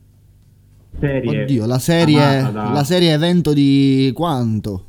[1.00, 2.72] serie Oddio, la serie, da...
[2.72, 4.86] la serie evento di quanto?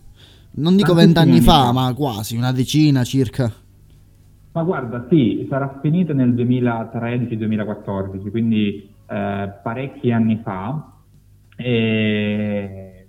[0.55, 3.51] Non dico vent'anni fa, ma quasi, una decina circa.
[4.53, 10.91] Ma guarda, sì, sarà finito nel 2013-2014, quindi eh, parecchi anni fa,
[11.57, 13.07] e...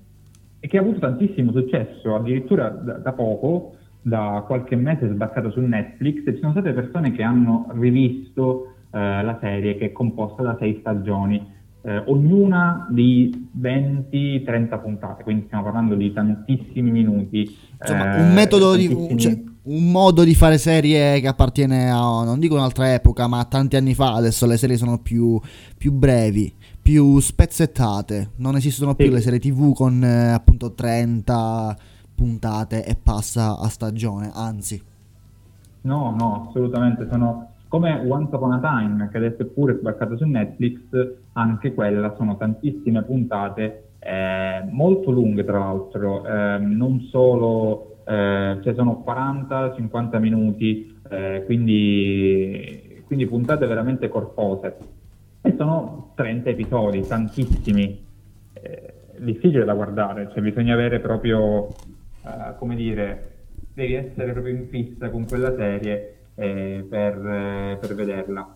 [0.60, 5.50] e, che ha avuto tantissimo successo, addirittura da, da poco, da qualche mese è sbarcato
[5.52, 9.92] su Netflix, e ci sono state persone che hanno rivisto eh, la serie che è
[9.94, 11.52] composta da sei stagioni
[11.86, 17.58] eh, ognuna di 20-30 puntate, quindi stiamo parlando di tantissimi minuti.
[17.80, 19.18] Insomma, eh, un metodo di...
[19.18, 23.46] Cioè, un modo di fare serie che appartiene a, non dico un'altra epoca, ma a
[23.46, 25.40] tanti anni fa, adesso le serie sono più,
[25.78, 29.12] più brevi, più spezzettate, non esistono più sì.
[29.12, 31.78] le serie tv con eh, appunto 30
[32.14, 34.82] puntate e passa a stagione, anzi.
[35.82, 40.26] No, no, assolutamente, sono come Once Upon a Time, che adesso è pure sbarcata su
[40.26, 40.80] Netflix,
[41.34, 48.74] anche quella sono tantissime puntate, eh, molto lunghe tra l'altro, eh, non solo, eh, cioè
[48.74, 54.78] sono 40-50 minuti, eh, quindi, quindi puntate veramente corpose.
[55.42, 58.06] E sono 30 episodi, tantissimi,
[58.54, 63.32] eh, difficile da guardare, cioè bisogna avere proprio, eh, come dire,
[63.74, 68.56] devi essere proprio in fissa con quella serie eh, per, eh, per, vederla.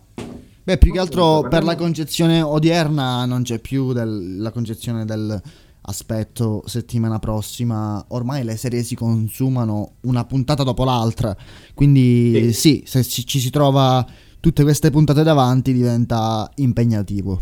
[0.62, 5.40] Beh, più che altro per la concezione odierna non c'è più del, la concezione del
[5.88, 8.04] aspetto settimana prossima.
[8.08, 11.34] Ormai le serie si consumano una puntata dopo l'altra,
[11.74, 14.06] quindi sì, sì se ci, ci si trova
[14.40, 17.40] tutte queste puntate davanti diventa impegnativo.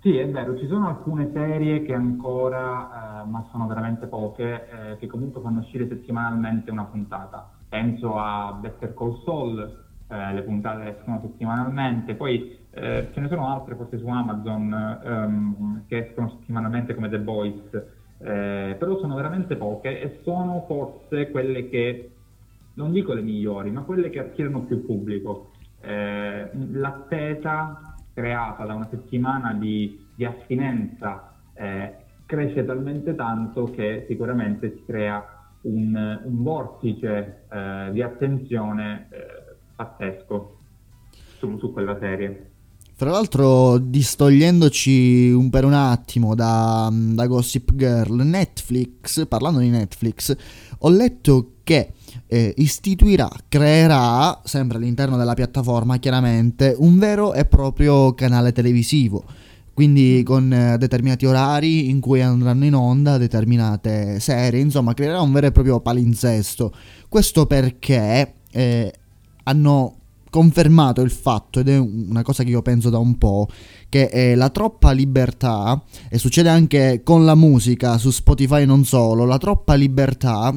[0.00, 4.96] Sì, è vero, ci sono alcune serie che ancora, eh, ma sono veramente poche, eh,
[4.96, 7.50] che comunque fanno uscire settimanalmente una puntata.
[7.68, 9.58] Penso a Better Call Saul,
[10.08, 15.82] eh, le puntate escono settimanalmente, poi eh, ce ne sono altre forse su Amazon ehm,
[15.86, 17.74] che escono settimanalmente come The Boys,
[18.18, 22.10] eh, però sono veramente poche e sono forse quelle che,
[22.74, 25.52] non dico le migliori, ma quelle che attirano più pubblico.
[25.80, 31.94] Eh, l'attesa creata da una settimana di, di astinenza eh,
[32.26, 40.58] cresce talmente tanto che sicuramente si crea un, un vortice eh, di attenzione eh, pazzesco
[41.10, 42.49] su, su, quella serie.
[43.00, 50.36] Tra l'altro, distogliendoci un, per un attimo da, da Gossip Girl, Netflix, parlando di Netflix,
[50.80, 51.92] ho letto che
[52.26, 59.24] eh, istituirà, creerà, sempre all'interno della piattaforma chiaramente, un vero e proprio canale televisivo.
[59.72, 65.32] Quindi con eh, determinati orari in cui andranno in onda determinate serie, insomma creerà un
[65.32, 66.70] vero e proprio palinsesto.
[67.08, 68.92] Questo perché eh,
[69.44, 69.99] hanno
[70.30, 73.48] confermato il fatto, ed è una cosa che io penso da un po',
[73.88, 79.24] che eh, la troppa libertà, e succede anche con la musica su Spotify non solo,
[79.24, 80.54] la troppa libertà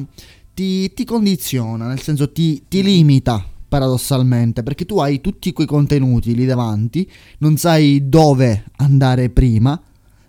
[0.54, 6.34] ti, ti condiziona, nel senso ti, ti limita paradossalmente, perché tu hai tutti quei contenuti
[6.34, 9.80] lì davanti, non sai dove andare prima,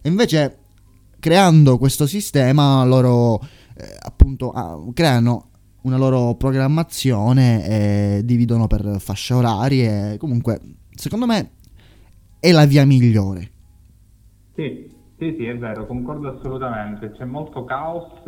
[0.02, 0.58] e invece
[1.20, 3.40] creando questo sistema loro
[3.78, 5.50] eh, appunto ah, creano
[5.86, 10.60] una loro programmazione dividono per fasce orarie, comunque
[10.92, 11.52] secondo me
[12.40, 13.52] è la via migliore.
[14.56, 18.22] Sì, sì, sì, è vero, concordo assolutamente, c'è molto caos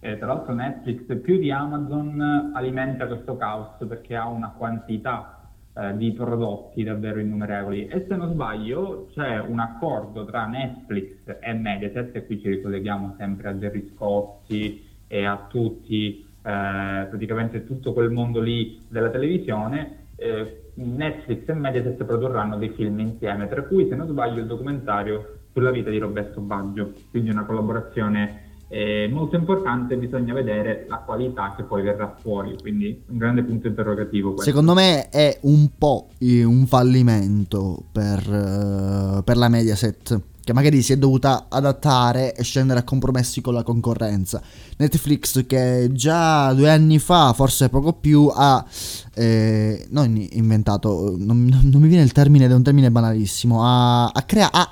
[0.00, 5.96] eh, tra l'altro Netflix più di Amazon alimenta questo caos perché ha una quantità eh,
[5.96, 7.86] di prodotti davvero innumerevoli.
[7.86, 13.14] E se non sbaglio c'è un accordo tra Netflix e Mediaset e qui ci ricolleghiamo
[13.18, 20.70] sempre a Gerry Scotti e a tutti praticamente tutto quel mondo lì della televisione eh,
[20.74, 25.72] Netflix e Mediaset produrranno dei film insieme tra cui se non sbaglio il documentario sulla
[25.72, 31.62] vita di Roberto Baggio quindi una collaborazione è molto importante, bisogna vedere la qualità che
[31.62, 34.32] poi verrà fuori, quindi un grande punto interrogativo.
[34.32, 34.50] Questo.
[34.50, 40.96] Secondo me è un po' un fallimento per, per la Mediaset che magari si è
[40.96, 44.40] dovuta adattare e scendere a compromessi con la concorrenza.
[44.76, 48.64] Netflix che già due anni fa, forse poco più, ha
[49.12, 54.22] eh, non inventato, non, non, mi viene il termine, è un termine banalissimo, ha, ha,
[54.22, 54.70] crea- ha,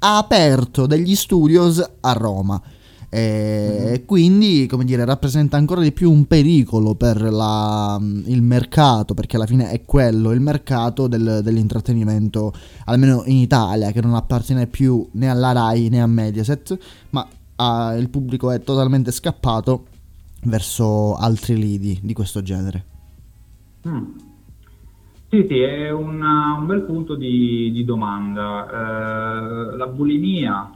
[0.00, 2.60] ha aperto degli studios a Roma
[3.16, 4.04] e mm-hmm.
[4.04, 9.46] quindi come dire rappresenta ancora di più un pericolo per la, il mercato perché alla
[9.46, 12.52] fine è quello il mercato del, dell'intrattenimento
[12.84, 16.78] almeno in Italia che non appartiene più né alla RAI né a Mediaset
[17.10, 17.26] ma
[17.56, 19.86] ah, il pubblico è totalmente scappato
[20.42, 22.84] verso altri lidi di questo genere
[23.88, 24.04] mm.
[25.28, 29.72] Sì, sì, è una, un bel punto di, di domanda.
[29.72, 30.70] Eh, la bulimia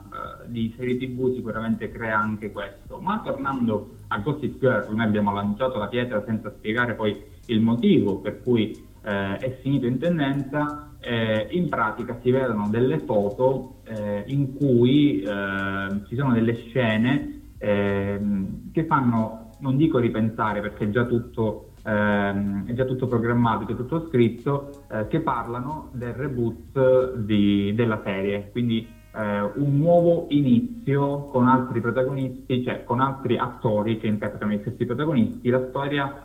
[0.46, 2.98] di serie tv sicuramente crea anche questo.
[3.00, 8.18] Ma tornando a Gossip Girl, noi abbiamo lanciato la pietra senza spiegare poi il motivo
[8.18, 8.70] per cui
[9.02, 15.22] eh, è finito in tendenza, eh, in pratica si vedono delle foto eh, in cui
[15.22, 21.72] eh, ci sono delle scene ehm, che fanno, non dico ripensare perché è già tutto,
[21.85, 28.00] ehm, è già tutto programmato, è tutto scritto, eh, che parlano del reboot di, della
[28.04, 28.50] serie.
[28.50, 34.61] Quindi eh, un nuovo inizio con altri protagonisti, cioè con altri attori che interpretano gli
[34.61, 35.49] stessi protagonisti.
[35.49, 36.25] La storia,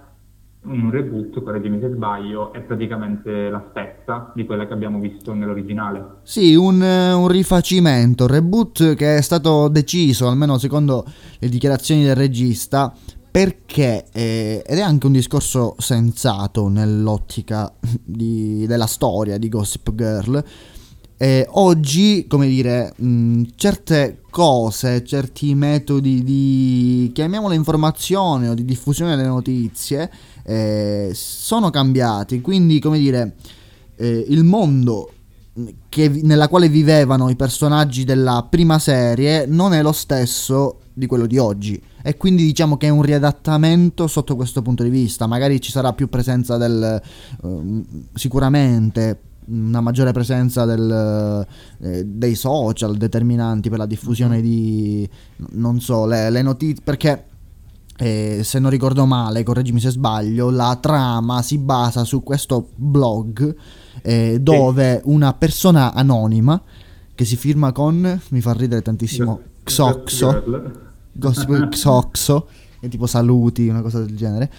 [0.63, 6.17] un reboot, correggimi se sbaglio, è praticamente la stessa di quella che abbiamo visto nell'originale.
[6.23, 11.05] Sì, un, un rifacimento, un reboot che è stato deciso, almeno secondo
[11.39, 12.93] le dichiarazioni del regista,
[13.35, 17.69] perché, eh, ed è anche un discorso sensato nell'ottica
[18.01, 20.41] di, della storia di Gossip Girl,
[21.17, 29.15] eh, oggi, come dire, mh, certe cose, certi metodi di, chiamiamole informazione o di diffusione
[29.15, 30.11] delle notizie,
[30.43, 32.41] eh, sono cambiati.
[32.41, 33.35] Quindi, come dire,
[33.95, 35.11] eh, il mondo
[35.87, 41.25] che, nella quale vivevano i personaggi della prima serie non è lo stesso di quello
[41.25, 45.59] di oggi e quindi diciamo che è un riadattamento sotto questo punto di vista magari
[45.59, 47.01] ci sarà più presenza del
[47.41, 51.45] uh, sicuramente una maggiore presenza del,
[51.81, 55.07] eh, dei social determinanti per la diffusione di,
[55.51, 57.25] non so, le, le notizie, perché
[57.97, 63.55] eh, se non ricordo male, correggimi se sbaglio, la trama si basa su questo blog
[64.01, 66.61] eh, dove una persona anonima
[67.13, 70.43] che si firma con, mi fa ridere tantissimo, Xoxo,
[71.13, 72.47] Gossip Xoxo,
[72.81, 74.51] è tipo saluti, una cosa del genere,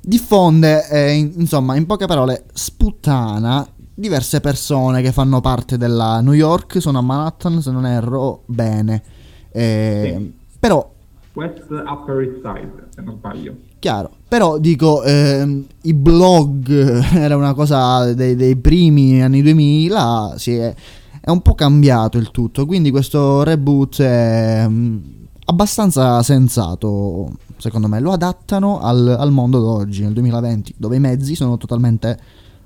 [0.00, 6.34] diffonde, eh, in, insomma, in poche parole, sputtana diverse persone che fanno parte della New
[6.34, 9.02] York, sono a Manhattan, se non erro, bene.
[9.50, 10.32] Eh, sì.
[10.60, 10.92] Però...
[11.32, 13.56] West Upper East Side, se non sbaglio.
[13.78, 16.68] Chiaro, però dico, ehm, i blog
[17.16, 20.74] era una cosa dei, dei primi anni 2000, si è,
[21.20, 24.98] è, un po' cambiato il tutto, quindi questo reboot è mm,
[25.46, 31.34] abbastanza sensato, secondo me, lo adattano al, al mondo d'oggi, nel 2020, dove i mezzi
[31.34, 32.18] sono totalmente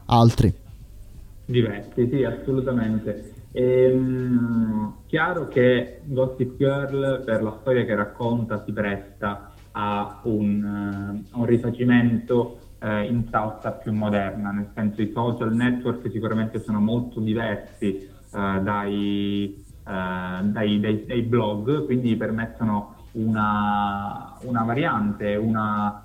[0.06, 0.60] altri.
[1.50, 3.32] Diversi, sì, assolutamente.
[3.50, 11.40] Ehm, chiaro che Gossip Girl, per la storia che racconta, si presta a un, uh,
[11.40, 17.18] un rifacimento uh, in salsa più moderna, nel senso i social network sicuramente sono molto
[17.18, 26.04] diversi uh, dai, dai, dai, dai, blog, quindi permettono una, una variante, una,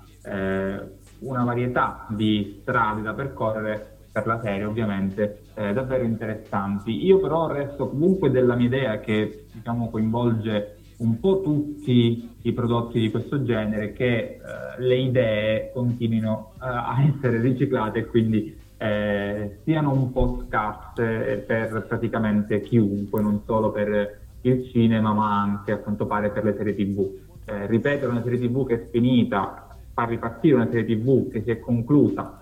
[1.20, 7.04] una varietà di strade da percorrere per la serie ovviamente eh, davvero interessanti.
[7.04, 12.98] Io però resto comunque della mia idea che diciamo, coinvolge un po' tutti i prodotti
[12.98, 14.38] di questo genere che eh,
[14.78, 21.84] le idee continuino eh, a essere riciclate e quindi eh, siano un po' scarse per
[21.86, 26.74] praticamente chiunque, non solo per il cinema ma anche a quanto pare per le serie
[26.74, 27.06] tv.
[27.44, 31.50] Eh, ripetere una serie tv che è finita, far ripartire una serie tv che si
[31.50, 32.38] è conclusa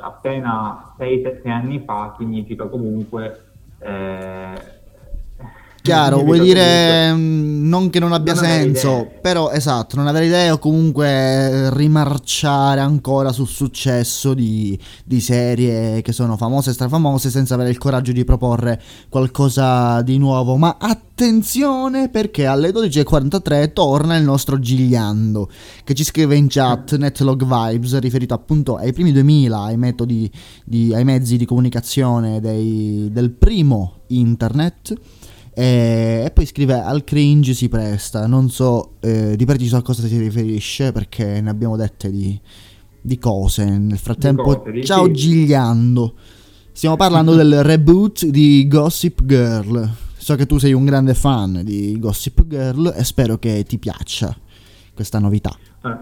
[0.00, 3.44] appena 6-7 anni fa significa comunque
[3.78, 4.82] eh,
[5.84, 10.50] Chiaro, vuoi dire mm, non che non abbia non senso, però esatto, non avere idee
[10.50, 17.52] o comunque rimarciare ancora sul successo di, di, serie che sono famose e strafamose senza
[17.52, 20.56] avere il coraggio di proporre qualcosa di nuovo.
[20.56, 25.50] Ma attenzione perché alle 12.43 torna il nostro Gigliando
[25.84, 30.32] che ci scrive in chat Netlog Vibes riferito appunto ai primi 2000, ai metodi,
[30.64, 34.96] di, ai mezzi di comunicazione dei, del primo internet
[35.54, 38.26] e, e, poi scrive al cringe si presta.
[38.26, 42.38] Non so eh, di preciso a cosa si riferisce perché ne abbiamo dette di,
[43.00, 43.64] di cose.
[43.64, 46.14] Nel frattempo, cose, ciao Gigliando.
[46.72, 49.88] Stiamo parlando del reboot di Gossip Girl.
[50.16, 54.34] So che tu sei un grande fan di Gossip Girl e spero che ti piaccia
[54.92, 55.54] questa novità.
[55.82, 55.96] Eh,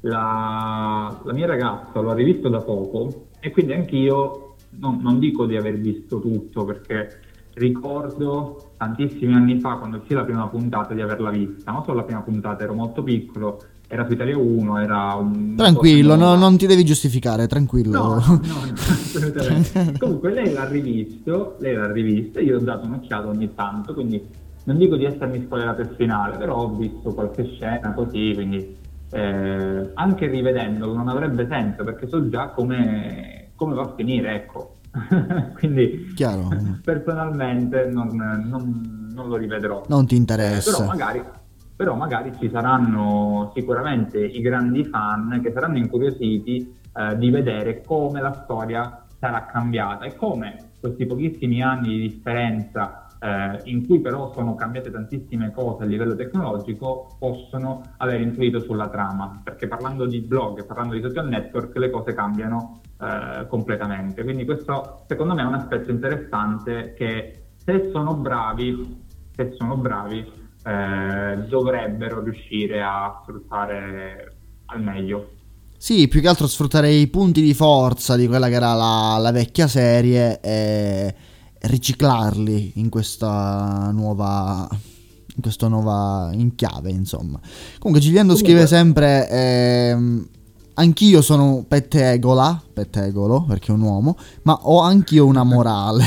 [0.00, 5.46] la, la mia ragazza lo ha rivisto da poco e quindi anch'io non, non dico
[5.46, 7.20] di aver visto tutto perché
[7.54, 11.70] ricordo tantissimi anni fa, quando uscì la prima puntata, di averla vista.
[11.72, 15.54] Non solo la prima puntata, ero molto piccolo, era su Italia 1, era un...
[15.56, 17.90] Tranquillo, no, non ti devi giustificare, tranquillo.
[17.90, 19.94] No, no, no assolutamente.
[19.98, 24.22] Comunque lei l'ha rivisto, lei l'ha rivisto, io ho dato un'occhiata ogni tanto, quindi
[24.64, 28.76] non dico di essermi spoilerato il finale, però ho visto qualche scena così, quindi
[29.10, 34.76] eh, anche rivedendolo non avrebbe senso, perché so già come, come va a finire, ecco.
[35.58, 36.48] Quindi Chiaro.
[36.82, 39.84] personalmente non, non, non, lo rivedrò.
[39.88, 40.76] Non ti interessa.
[40.76, 41.22] Però magari,
[41.76, 48.20] però magari, ci saranno sicuramente i grandi fan che saranno incuriositi eh, di vedere come
[48.20, 54.32] la storia sarà cambiata e come questi pochissimi anni di differenza eh, in cui però
[54.32, 60.20] sono cambiate tantissime cose a livello tecnologico, possono aver influito sulla trama, perché parlando di
[60.20, 64.22] blog, parlando di social network, le cose cambiano eh, completamente.
[64.22, 69.04] Quindi questo secondo me è un aspetto interessante che se sono bravi,
[69.34, 70.26] se sono bravi
[70.64, 74.34] eh, dovrebbero riuscire a sfruttare
[74.66, 75.30] al meglio.
[75.76, 79.30] Sì, più che altro sfruttare i punti di forza di quella che era la, la
[79.30, 81.14] vecchia serie e
[81.60, 87.38] riciclarli in questa nuova in questa nuova in chiave insomma.
[87.78, 90.28] Comunque Gigliando scrive sempre ehm,
[90.74, 96.04] anch'io sono pettegola pettegolo perché è un uomo ma ho anch'io una morale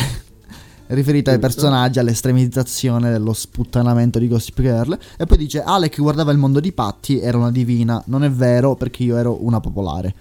[0.88, 6.38] riferita ai personaggi all'estremizzazione dello sputtanamento di Gossip Girl e poi dice Alec guardava il
[6.38, 8.02] mondo di Patti era una divina.
[8.08, 10.14] Non è vero perché io ero una popolare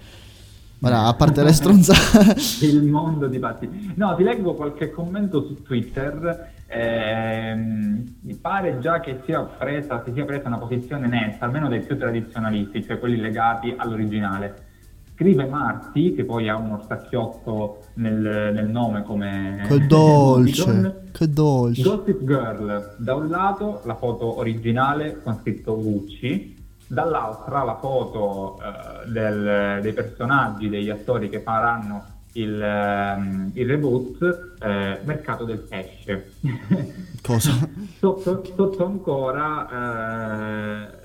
[0.83, 2.35] Ora, a parte le stronzate...
[2.65, 3.93] il mondo di Patti.
[3.95, 6.53] No, ti leggo qualche commento su Twitter.
[6.65, 11.81] Ehm, mi pare già che sia presa, si sia presa una posizione netta, almeno dai
[11.81, 14.69] più tradizionalisti, cioè quelli legati all'originale.
[15.13, 19.63] Scrive Marti, che poi ha uno stacchiotto nel, nel nome come...
[19.67, 21.83] Che dolce, che dolce.
[21.83, 26.57] Gossip Girl, da un lato la foto originale con scritto Gucci,
[26.91, 34.55] dall'altra la foto eh, del, dei personaggi, degli attori che faranno il, um, il reboot
[34.59, 36.33] eh, Mercato del Pesce.
[37.23, 37.51] Cosa?
[37.97, 40.99] sotto, sotto, ancora eh,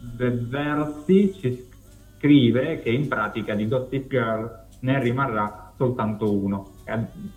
[0.00, 1.68] Versi ci
[2.18, 6.72] scrive che in pratica di Gossip Girl ne rimarrà soltanto uno,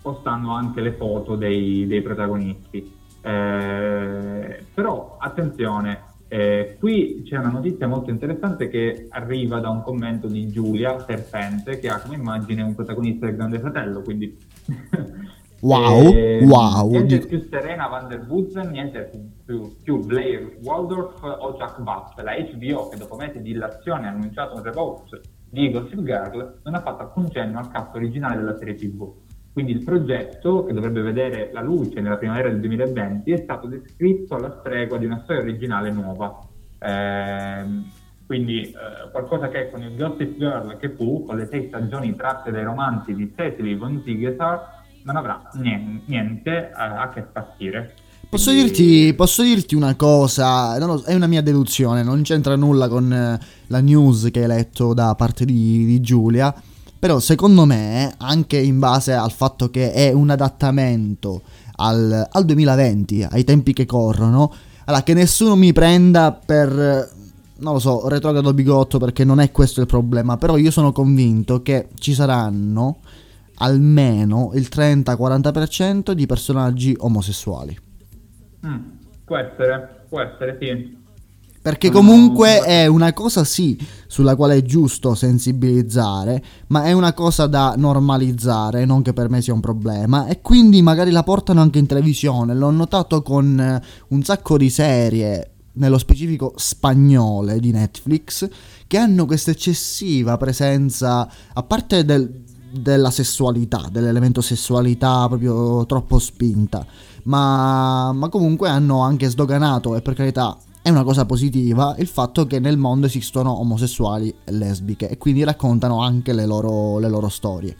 [0.02, 2.94] postando anche le foto dei, dei protagonisti.
[3.22, 10.26] Eh, però attenzione, eh, qui c'è una notizia molto interessante che arriva da un commento
[10.26, 14.36] di Giulia Serpente che ha come immagine un protagonista del Grande Fratello, quindi
[15.60, 16.90] wow, eh, wow.
[16.90, 19.10] Niente più Serena Van der Woodsen, niente
[19.46, 22.20] più, più Blair Waldorf o Jack Butt.
[22.20, 26.74] La HBO che dopo mesi di illazione ha annunciato un reboot di Gossip Girl non
[26.74, 29.10] ha fatto alcun cenno al cast originale della serie TV.
[29.56, 34.34] Quindi il progetto, che dovrebbe vedere la luce nella primavera del 2020, è stato descritto
[34.34, 36.46] alla stregua di una storia originale nuova.
[36.78, 37.64] Eh,
[38.26, 42.50] quindi eh, qualcosa che con il Gossip Girl che fu, con le sei stagioni tratte
[42.50, 47.94] dai romanzi di Cecily von Ziegesar, non avrà niente, niente eh, a che spartire.
[48.28, 53.10] Posso dirti, posso dirti, una cosa, no, è una mia deduzione, non c'entra nulla con
[53.10, 53.38] eh,
[53.68, 56.54] la news che hai letto da parte di, di Giulia
[56.98, 61.42] però secondo me, anche in base al fatto che è un adattamento
[61.76, 64.52] al, al 2020, ai tempi che corrono,
[64.84, 66.70] allora che nessuno mi prenda per,
[67.58, 71.62] non lo so, retrogrado bigotto perché non è questo il problema, però io sono convinto
[71.62, 72.98] che ci saranno
[73.58, 77.78] almeno il 30-40% di personaggi omosessuali.
[78.66, 78.78] Mm,
[79.24, 81.04] può essere, può essere, sì.
[81.66, 87.48] Perché comunque è una cosa sì sulla quale è giusto sensibilizzare, ma è una cosa
[87.48, 90.28] da normalizzare, non che per me sia un problema.
[90.28, 92.54] E quindi magari la portano anche in televisione.
[92.54, 98.48] L'ho notato con eh, un sacco di serie, nello specifico spagnole di Netflix,
[98.86, 106.86] che hanno questa eccessiva presenza, a parte del, della sessualità, dell'elemento sessualità proprio troppo spinta,
[107.24, 110.56] ma, ma comunque hanno anche sdoganato, e per carità
[110.86, 115.42] è una cosa positiva il fatto che nel mondo esistono omosessuali e lesbiche e quindi
[115.42, 117.76] raccontano anche le loro, le loro storie.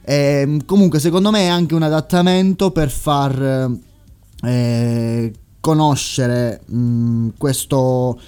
[0.00, 3.70] E, ehm, comunque secondo me è anche un adattamento per far
[4.44, 8.18] eh, conoscere mh, mm, questo...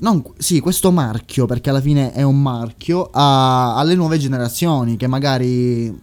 [0.00, 5.06] Non, sì, questo marchio, perché alla fine è un marchio, a, alle nuove generazioni che
[5.06, 5.96] magari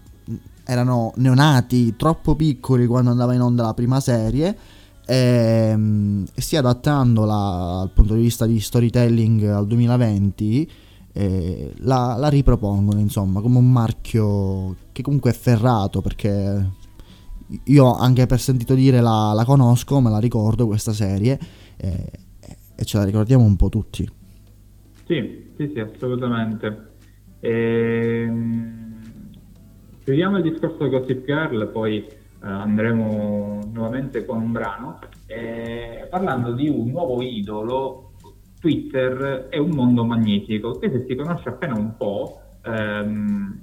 [0.63, 4.76] erano neonati troppo piccoli quando andava in onda la prima serie
[5.08, 10.72] e, ehm, stia adattandola dal punto di vista di storytelling al 2020
[11.14, 16.72] eh, la, la, ripropongono insomma come un marchio che comunque è ferrato perché
[17.64, 21.39] io anche per sentito dire la, la conosco, me la ricordo questa serie
[21.78, 22.12] eh,
[22.76, 24.08] e ce la ricordiamo un po' tutti.
[25.08, 26.89] Sì, sì, sì, assolutamente.
[27.39, 28.99] Ehm,
[30.03, 32.05] chiudiamo il discorso Gossip Girl, poi
[32.47, 38.13] andremo nuovamente con un brano, eh, parlando di un nuovo idolo,
[38.59, 43.59] Twitter è un mondo magnifico, che se si conosce appena un po', ehm,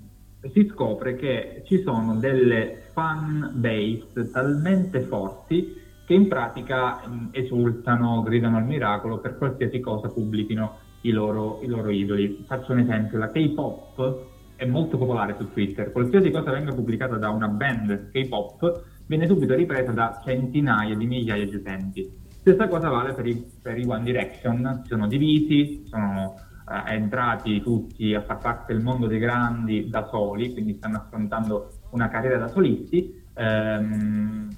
[0.52, 8.22] si scopre che ci sono delle fan base talmente forti che in pratica mh, esultano,
[8.22, 12.44] gridano al miracolo per qualsiasi cosa pubblichino i loro, i loro idoli.
[12.46, 15.90] Faccio un esempio, la K-pop è molto popolare su Twitter.
[15.92, 21.44] Qualsiasi cosa venga pubblicata da una band K-pop viene subito ripresa da centinaia di migliaia
[21.44, 22.22] di utenti.
[22.28, 26.34] Stessa cosa vale per i, per i One Direction, si sono divisi, sono
[26.68, 31.70] eh, entrati tutti a far parte del mondo dei grandi da soli, quindi stanno affrontando
[31.90, 33.22] una carriera da solisti.
[33.34, 34.48] Ehm,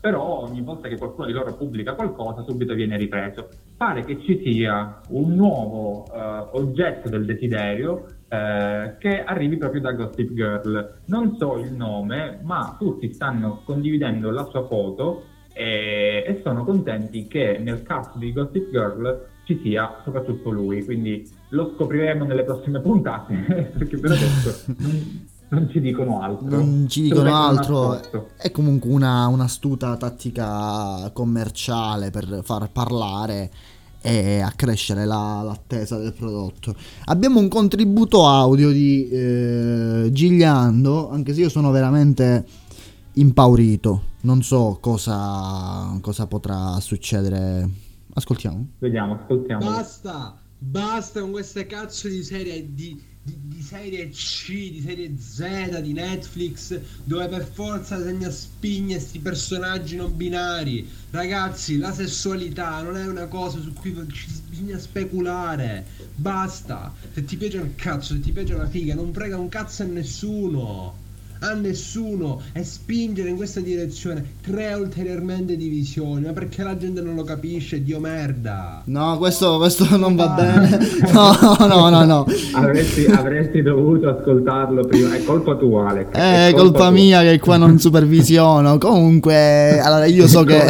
[0.00, 3.48] però ogni volta che qualcuno di loro pubblica qualcosa subito viene ripreso.
[3.76, 9.92] Pare che ci sia un nuovo eh, oggetto del desiderio eh, che arrivi proprio da
[9.92, 11.00] Gossip Girl.
[11.06, 17.26] Non so il nome, ma tutti stanno condividendo la sua foto e, e sono contenti
[17.26, 22.80] che nel cast di Gossip Girl ci sia soprattutto lui, quindi lo scopriremo nelle prossime
[22.80, 23.34] puntate,
[23.76, 26.48] perché per adesso non, non ci dicono altro.
[26.48, 27.98] Non ci dicono altro.
[28.36, 33.50] È comunque una, un'astuta tattica commerciale per far parlare
[34.00, 36.74] e accrescere la, l'attesa del prodotto.
[37.06, 42.46] Abbiamo un contributo audio di eh, Gigliando, anche se io sono veramente
[43.14, 44.02] impaurito.
[44.20, 47.68] Non so cosa, cosa potrà succedere.
[48.14, 48.66] Ascoltiamo.
[48.78, 49.64] Vediamo, ascoltiamo.
[49.64, 55.80] Basta, basta con queste cazzo di serie di, di, di serie C, di serie Z
[55.80, 60.88] di Netflix, dove per forza bisogna spingere questi personaggi non binari.
[61.10, 63.90] Ragazzi, la sessualità non è una cosa su cui
[64.48, 65.86] bisogna speculare.
[66.14, 66.94] Basta.
[67.12, 69.86] Se ti piace un cazzo, se ti piace una figa, non prega un cazzo a
[69.86, 71.06] nessuno
[71.40, 76.26] a nessuno e spingere in questa direzione crea ulteriormente divisioni.
[76.26, 77.82] Ma perché la gente non lo capisce?
[77.82, 78.82] Dio merda.
[78.86, 80.78] No questo, questo non va bene.
[81.12, 82.26] No no no no.
[82.52, 85.14] Avresti, avresti dovuto ascoltarlo prima.
[85.14, 86.10] È colpa tua Alex.
[86.10, 88.78] È, è colpa, colpa mia che qua non supervisiono.
[88.78, 90.64] Comunque allora io so che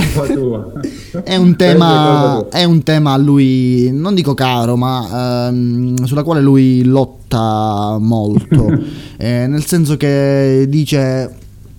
[1.22, 6.40] è un tema è un tema a lui non dico caro ma ehm, sulla quale
[6.40, 8.96] lui lotta molto.
[9.20, 11.28] Eh, nel senso che dice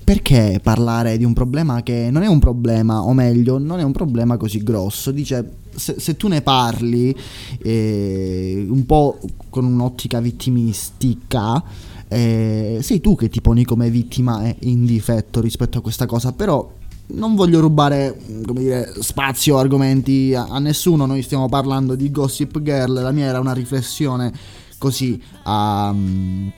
[0.03, 3.93] perché parlare di un problema che non è un problema, o meglio, non è un
[3.93, 5.11] problema così grosso.
[5.11, 7.15] Dice se, se tu ne parli
[7.61, 9.19] eh, un po'
[9.49, 11.63] con un'ottica vittimistica,
[12.07, 16.69] eh, sei tu che ti poni come vittima in difetto rispetto a questa cosa, però
[17.11, 18.19] non voglio rubare
[18.51, 23.39] dire, spazio argomenti a, a, nessuno, noi stiamo parlando di Gossip Girl, la mia era
[23.39, 24.31] una riflessione
[24.79, 25.89] così a...
[25.89, 26.51] Um,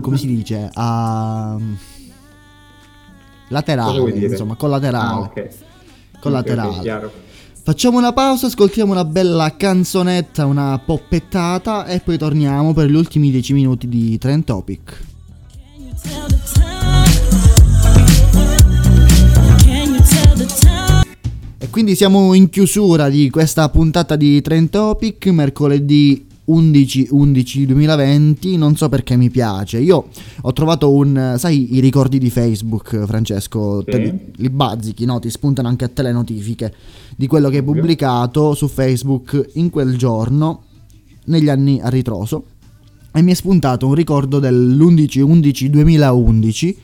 [0.00, 0.70] come si dice?
[0.72, 1.58] A...
[3.48, 5.06] Laterale, insomma, collaterale.
[5.06, 5.48] Ah, okay.
[6.20, 6.78] Collaterale.
[6.78, 7.10] Okay, okay,
[7.68, 13.30] Facciamo una pausa, ascoltiamo una bella canzonetta, una poppettata e poi torniamo per gli ultimi
[13.30, 15.04] 10 minuti di Trend Topic.
[21.58, 28.56] E quindi siamo in chiusura di questa puntata di Trend Topic, mercoledì 11 11 2020
[28.56, 30.08] non so perché mi piace io
[30.40, 33.90] ho trovato un sai i ricordi di Facebook Francesco sì.
[33.90, 35.18] te, li bazzichi no?
[35.18, 36.74] ti spuntano anche a te le notifiche
[37.16, 40.62] di quello che hai pubblicato su Facebook in quel giorno
[41.24, 42.44] negli anni a ritroso
[43.12, 46.78] e mi è spuntato un ricordo dell'11 11 2011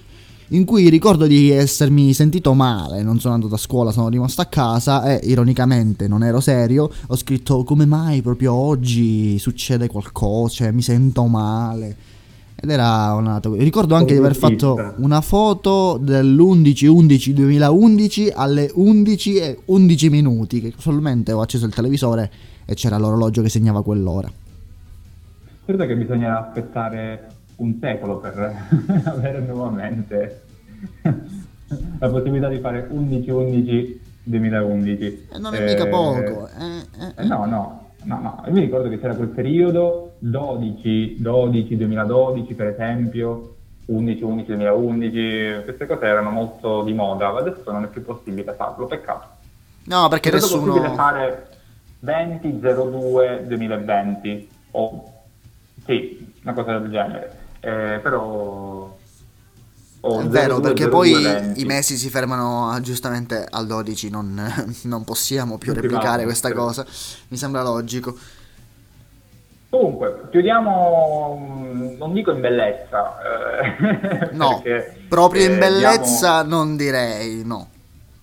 [0.49, 4.47] in cui ricordo di essermi sentito male, non sono andato a scuola, sono rimasto a
[4.47, 10.71] casa e ironicamente non ero serio, ho scritto come mai proprio oggi succede qualcosa, cioè
[10.71, 11.97] mi sento male.
[12.57, 13.41] Ed era una...
[13.43, 21.33] Ricordo anche di aver fatto una foto dell'11-11-2011 alle 11 e 11 minuti, che casualmente
[21.33, 22.31] ho acceso il televisore
[22.65, 24.31] e c'era l'orologio che segnava quell'ora.
[25.65, 28.69] Credo che bisognerà aspettare un secolo per
[29.05, 30.43] avere nuovamente
[31.99, 35.29] la possibilità di fare 11-11 2011.
[35.33, 36.49] E non è eh, mica poco.
[36.49, 38.43] Eh, eh, eh, no, no, no, no.
[38.47, 45.63] Io mi ricordo che c'era quel periodo 12, 12, 2012 per esempio, 11, 11, 2011,
[45.65, 49.29] queste cose erano molto di moda, adesso non è più possibile farlo, peccato.
[49.85, 50.73] No, perché è nessuno...
[50.73, 51.49] possibile fare
[52.01, 55.13] 20, 02, 2020 o
[55.85, 58.97] sì, una cosa del genere eh, però...
[60.07, 61.61] Oh, è vero, 02, perché 02, poi 20.
[61.63, 64.39] i mesi si fermano giustamente al 12, non,
[64.85, 66.85] non possiamo più replicare questa cosa,
[67.29, 68.15] mi sembra logico.
[69.71, 71.37] Comunque, chiudiamo,
[71.73, 73.17] mm, non dico in bellezza.
[73.23, 74.63] Eh, no,
[75.09, 77.69] proprio in bellezza diamo, non direi, no.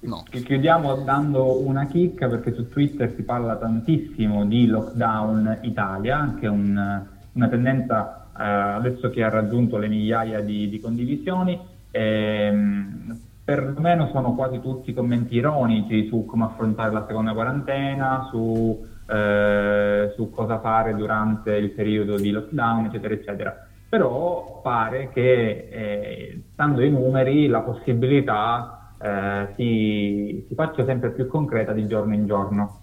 [0.01, 0.23] no.
[0.29, 6.49] Chiudiamo dando una chicca perché su Twitter si parla tantissimo di lockdown Italia, che è
[6.49, 11.59] un, una tendenza eh, adesso che ha raggiunto le migliaia di, di condivisioni,
[11.91, 20.11] ehm, perlomeno sono quasi tutti commenti ironici su come affrontare la seconda quarantena, su, eh,
[20.15, 23.67] su cosa fare durante il periodo di lockdown, eccetera, eccetera.
[23.89, 31.27] Però pare che, eh, stando ai numeri, la possibilità eh, si, si faccia sempre più
[31.27, 32.80] concreta di giorno in giorno.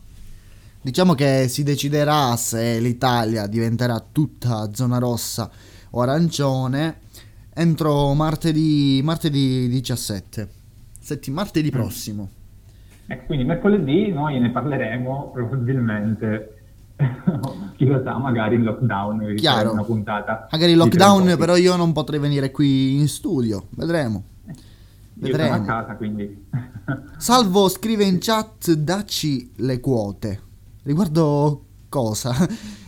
[0.81, 5.51] Diciamo che si deciderà se l'Italia diventerà tutta zona rossa
[5.91, 7.01] o arancione
[7.53, 10.49] entro martedì, martedì 17,
[11.01, 11.73] Setti, martedì mm.
[11.73, 12.29] prossimo.
[13.07, 16.55] Eh, quindi mercoledì noi ne parleremo probabilmente
[17.77, 19.35] chi lo sa, magari in lockdown.
[19.35, 19.73] Chiaro.
[19.73, 23.67] Una puntata magari in lockdown, però io non potrei venire qui in studio.
[23.71, 24.23] Vedremo.
[25.15, 25.49] Vedremo.
[25.49, 26.47] Io sono a casa, quindi.
[27.17, 30.47] Salvo scrive in chat, dacci le quote.
[30.83, 32.33] Riguardo cosa?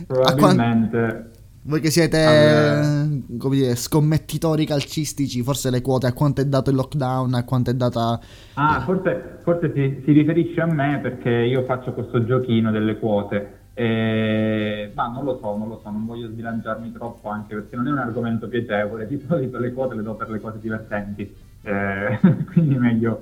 [0.06, 1.30] Probabilmente.
[1.62, 3.06] Voi che siete allora.
[3.36, 7.70] come dire, scommettitori calcistici, forse le quote a quanto è dato il lockdown, a quanto
[7.70, 8.18] è data...
[8.54, 13.58] Ah, forse, forse si, si, riferisce a me perché io faccio questo giochino delle quote.
[13.74, 17.88] Eh, ma non lo so, non lo so, non voglio sbilanciarmi troppo anche perché non
[17.88, 22.18] è un argomento piacevole, di solito le quote le do per le cose divertenti, eh,
[22.52, 23.20] quindi meglio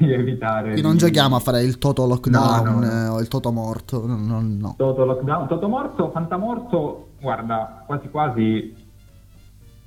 [0.00, 0.72] evitare.
[0.72, 0.98] Qui non di...
[0.98, 2.86] giochiamo a fare il Toto Lockdown no, no, no.
[2.86, 4.06] Eh, o il Toto Morto.
[4.06, 8.88] No, Toto Lockdown, Toto Morto, Fantamorto, guarda, quasi quasi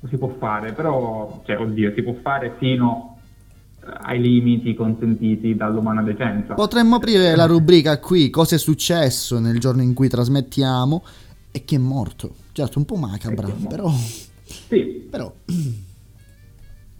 [0.07, 3.17] si può fare, però, cioè, oddio, si può fare fino
[3.79, 6.55] eh, ai limiti consentiti dall'umana decenza.
[6.55, 11.03] Potremmo aprire la rubrica qui, cosa è successo nel giorno in cui trasmettiamo
[11.51, 12.35] e chi è morto.
[12.51, 13.89] Certo, un po' macabra, però...
[14.43, 15.07] Sì.
[15.09, 15.31] Però...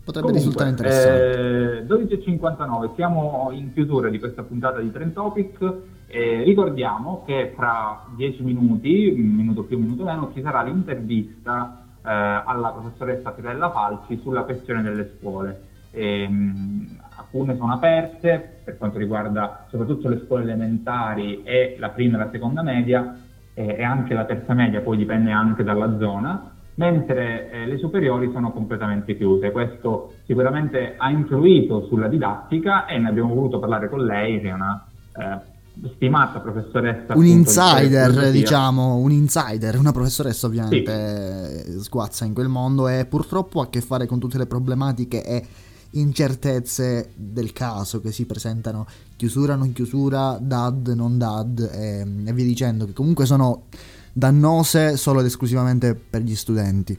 [0.04, 1.78] Potrebbe Comunque, risultare interessante.
[1.78, 5.74] Eh, 12.59, siamo in chiusura di questa puntata di Trend Topic.
[6.08, 11.86] Eh, ricordiamo che fra 10 minuti, un minuto più, un minuto meno, ci sarà l'intervista
[12.04, 15.62] eh, alla professoressa Pirella Falci sulla questione delle scuole.
[15.92, 22.18] E, mh, alcune sono aperte per quanto riguarda soprattutto le scuole elementari e la prima
[22.18, 23.20] e la seconda media
[23.54, 28.52] e anche la terza media, poi dipende anche dalla zona mentre eh, le superiori sono
[28.52, 29.52] completamente chiuse.
[29.52, 34.54] Questo sicuramente ha influito sulla didattica e ne abbiamo voluto parlare con lei, che è
[34.54, 35.52] una eh,
[35.96, 37.16] stimata professoressa.
[37.16, 41.80] Un insider, diciamo, un insider, una professoressa ovviamente sì.
[41.80, 45.46] sguazza in quel mondo e purtroppo ha a che fare con tutte le problematiche e
[45.92, 52.46] incertezze del caso che si presentano, chiusura, non chiusura, dad, non dad e, e via
[52.46, 53.66] dicendo, che comunque sono
[54.14, 56.98] dannose solo ed esclusivamente per gli studenti.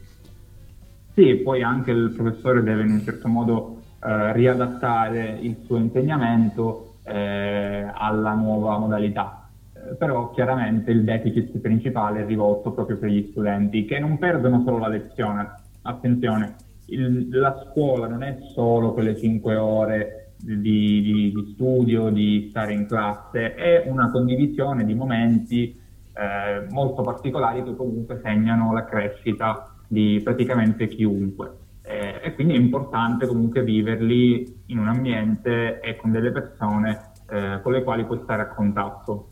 [1.15, 6.97] Sì, poi anche il professore deve in un certo modo eh, riadattare il suo insegnamento
[7.05, 9.49] eh, alla nuova modalità.
[9.73, 14.63] Eh, però chiaramente il deficit principale è rivolto proprio per gli studenti che non perdono
[14.65, 15.49] solo la lezione.
[15.83, 16.57] Attenzione,
[16.87, 22.73] il, la scuola non è solo quelle 5 ore di, di, di, studio, di stare
[22.73, 25.81] in classe, è una condivisione di momenti
[26.15, 31.63] eh, molto particolari che comunque segnano la crescita di praticamente chiunque.
[31.83, 37.61] Eh, e quindi è importante comunque viverli in un ambiente e con delle persone eh,
[37.63, 39.29] con le quali puoi stare a contatto.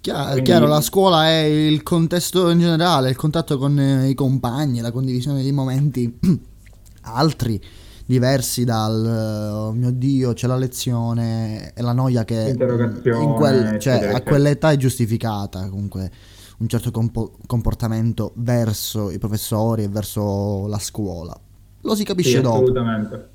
[0.00, 0.42] Chiaro, quindi...
[0.42, 4.90] chiaro, la scuola è il contesto in generale, il contatto con eh, i compagni, la
[4.90, 6.18] condivisione di momenti
[7.02, 7.60] altri
[8.06, 14.20] diversi dal oh mio dio c'è la lezione e la noia che quel, cioè, a
[14.22, 16.10] quell'età è giustificata comunque
[16.58, 21.34] un certo compo- comportamento verso i professori e verso la scuola.
[21.82, 22.62] Lo si capisce sì, dopo.
[22.62, 23.28] assolutamente.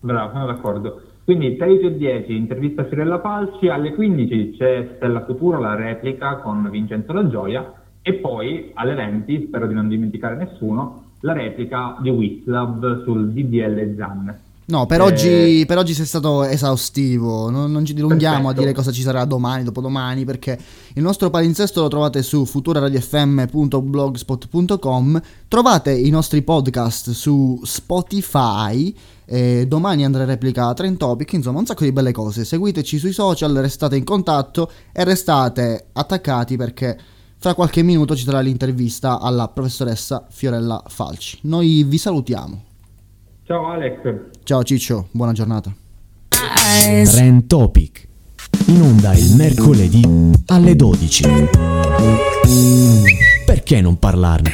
[0.00, 1.02] Bravo sono d'accordo.
[1.24, 6.36] Quindi 13 e 10 intervista a Cirella Falci alle 15 c'è Stella Futuro la replica
[6.36, 11.96] con Vincenzo La Gioia e poi alle 20 spero di non dimenticare nessuno la replica
[12.00, 14.38] di Wislav sul DDL ZAN.
[14.66, 15.02] No, per, eh...
[15.02, 18.60] oggi, per, oggi, sei stato esaustivo, non, non ci dilunghiamo Perfetto.
[18.60, 20.56] a dire cosa ci sarà domani, dopodomani, perché
[20.94, 28.94] il nostro palinsesto lo trovate su futuraradiofm.blogspot.com, trovate i nostri podcast su Spotify,
[29.26, 33.12] eh, domani andrà a replica Trend Topic, insomma un sacco di belle cose, seguiteci sui
[33.12, 36.96] social, restate in contatto e restate attaccati perché
[37.44, 41.40] tra qualche minuto ci sarà l'intervista alla professoressa Fiorella Falci.
[41.42, 42.64] Noi vi salutiamo.
[43.42, 43.98] Ciao Alex.
[44.44, 45.70] Ciao Ciccio, buona giornata.
[46.30, 48.08] Trend Topic.
[48.68, 51.24] In onda il mercoledì alle 12.
[53.44, 54.50] Perché non parlarne?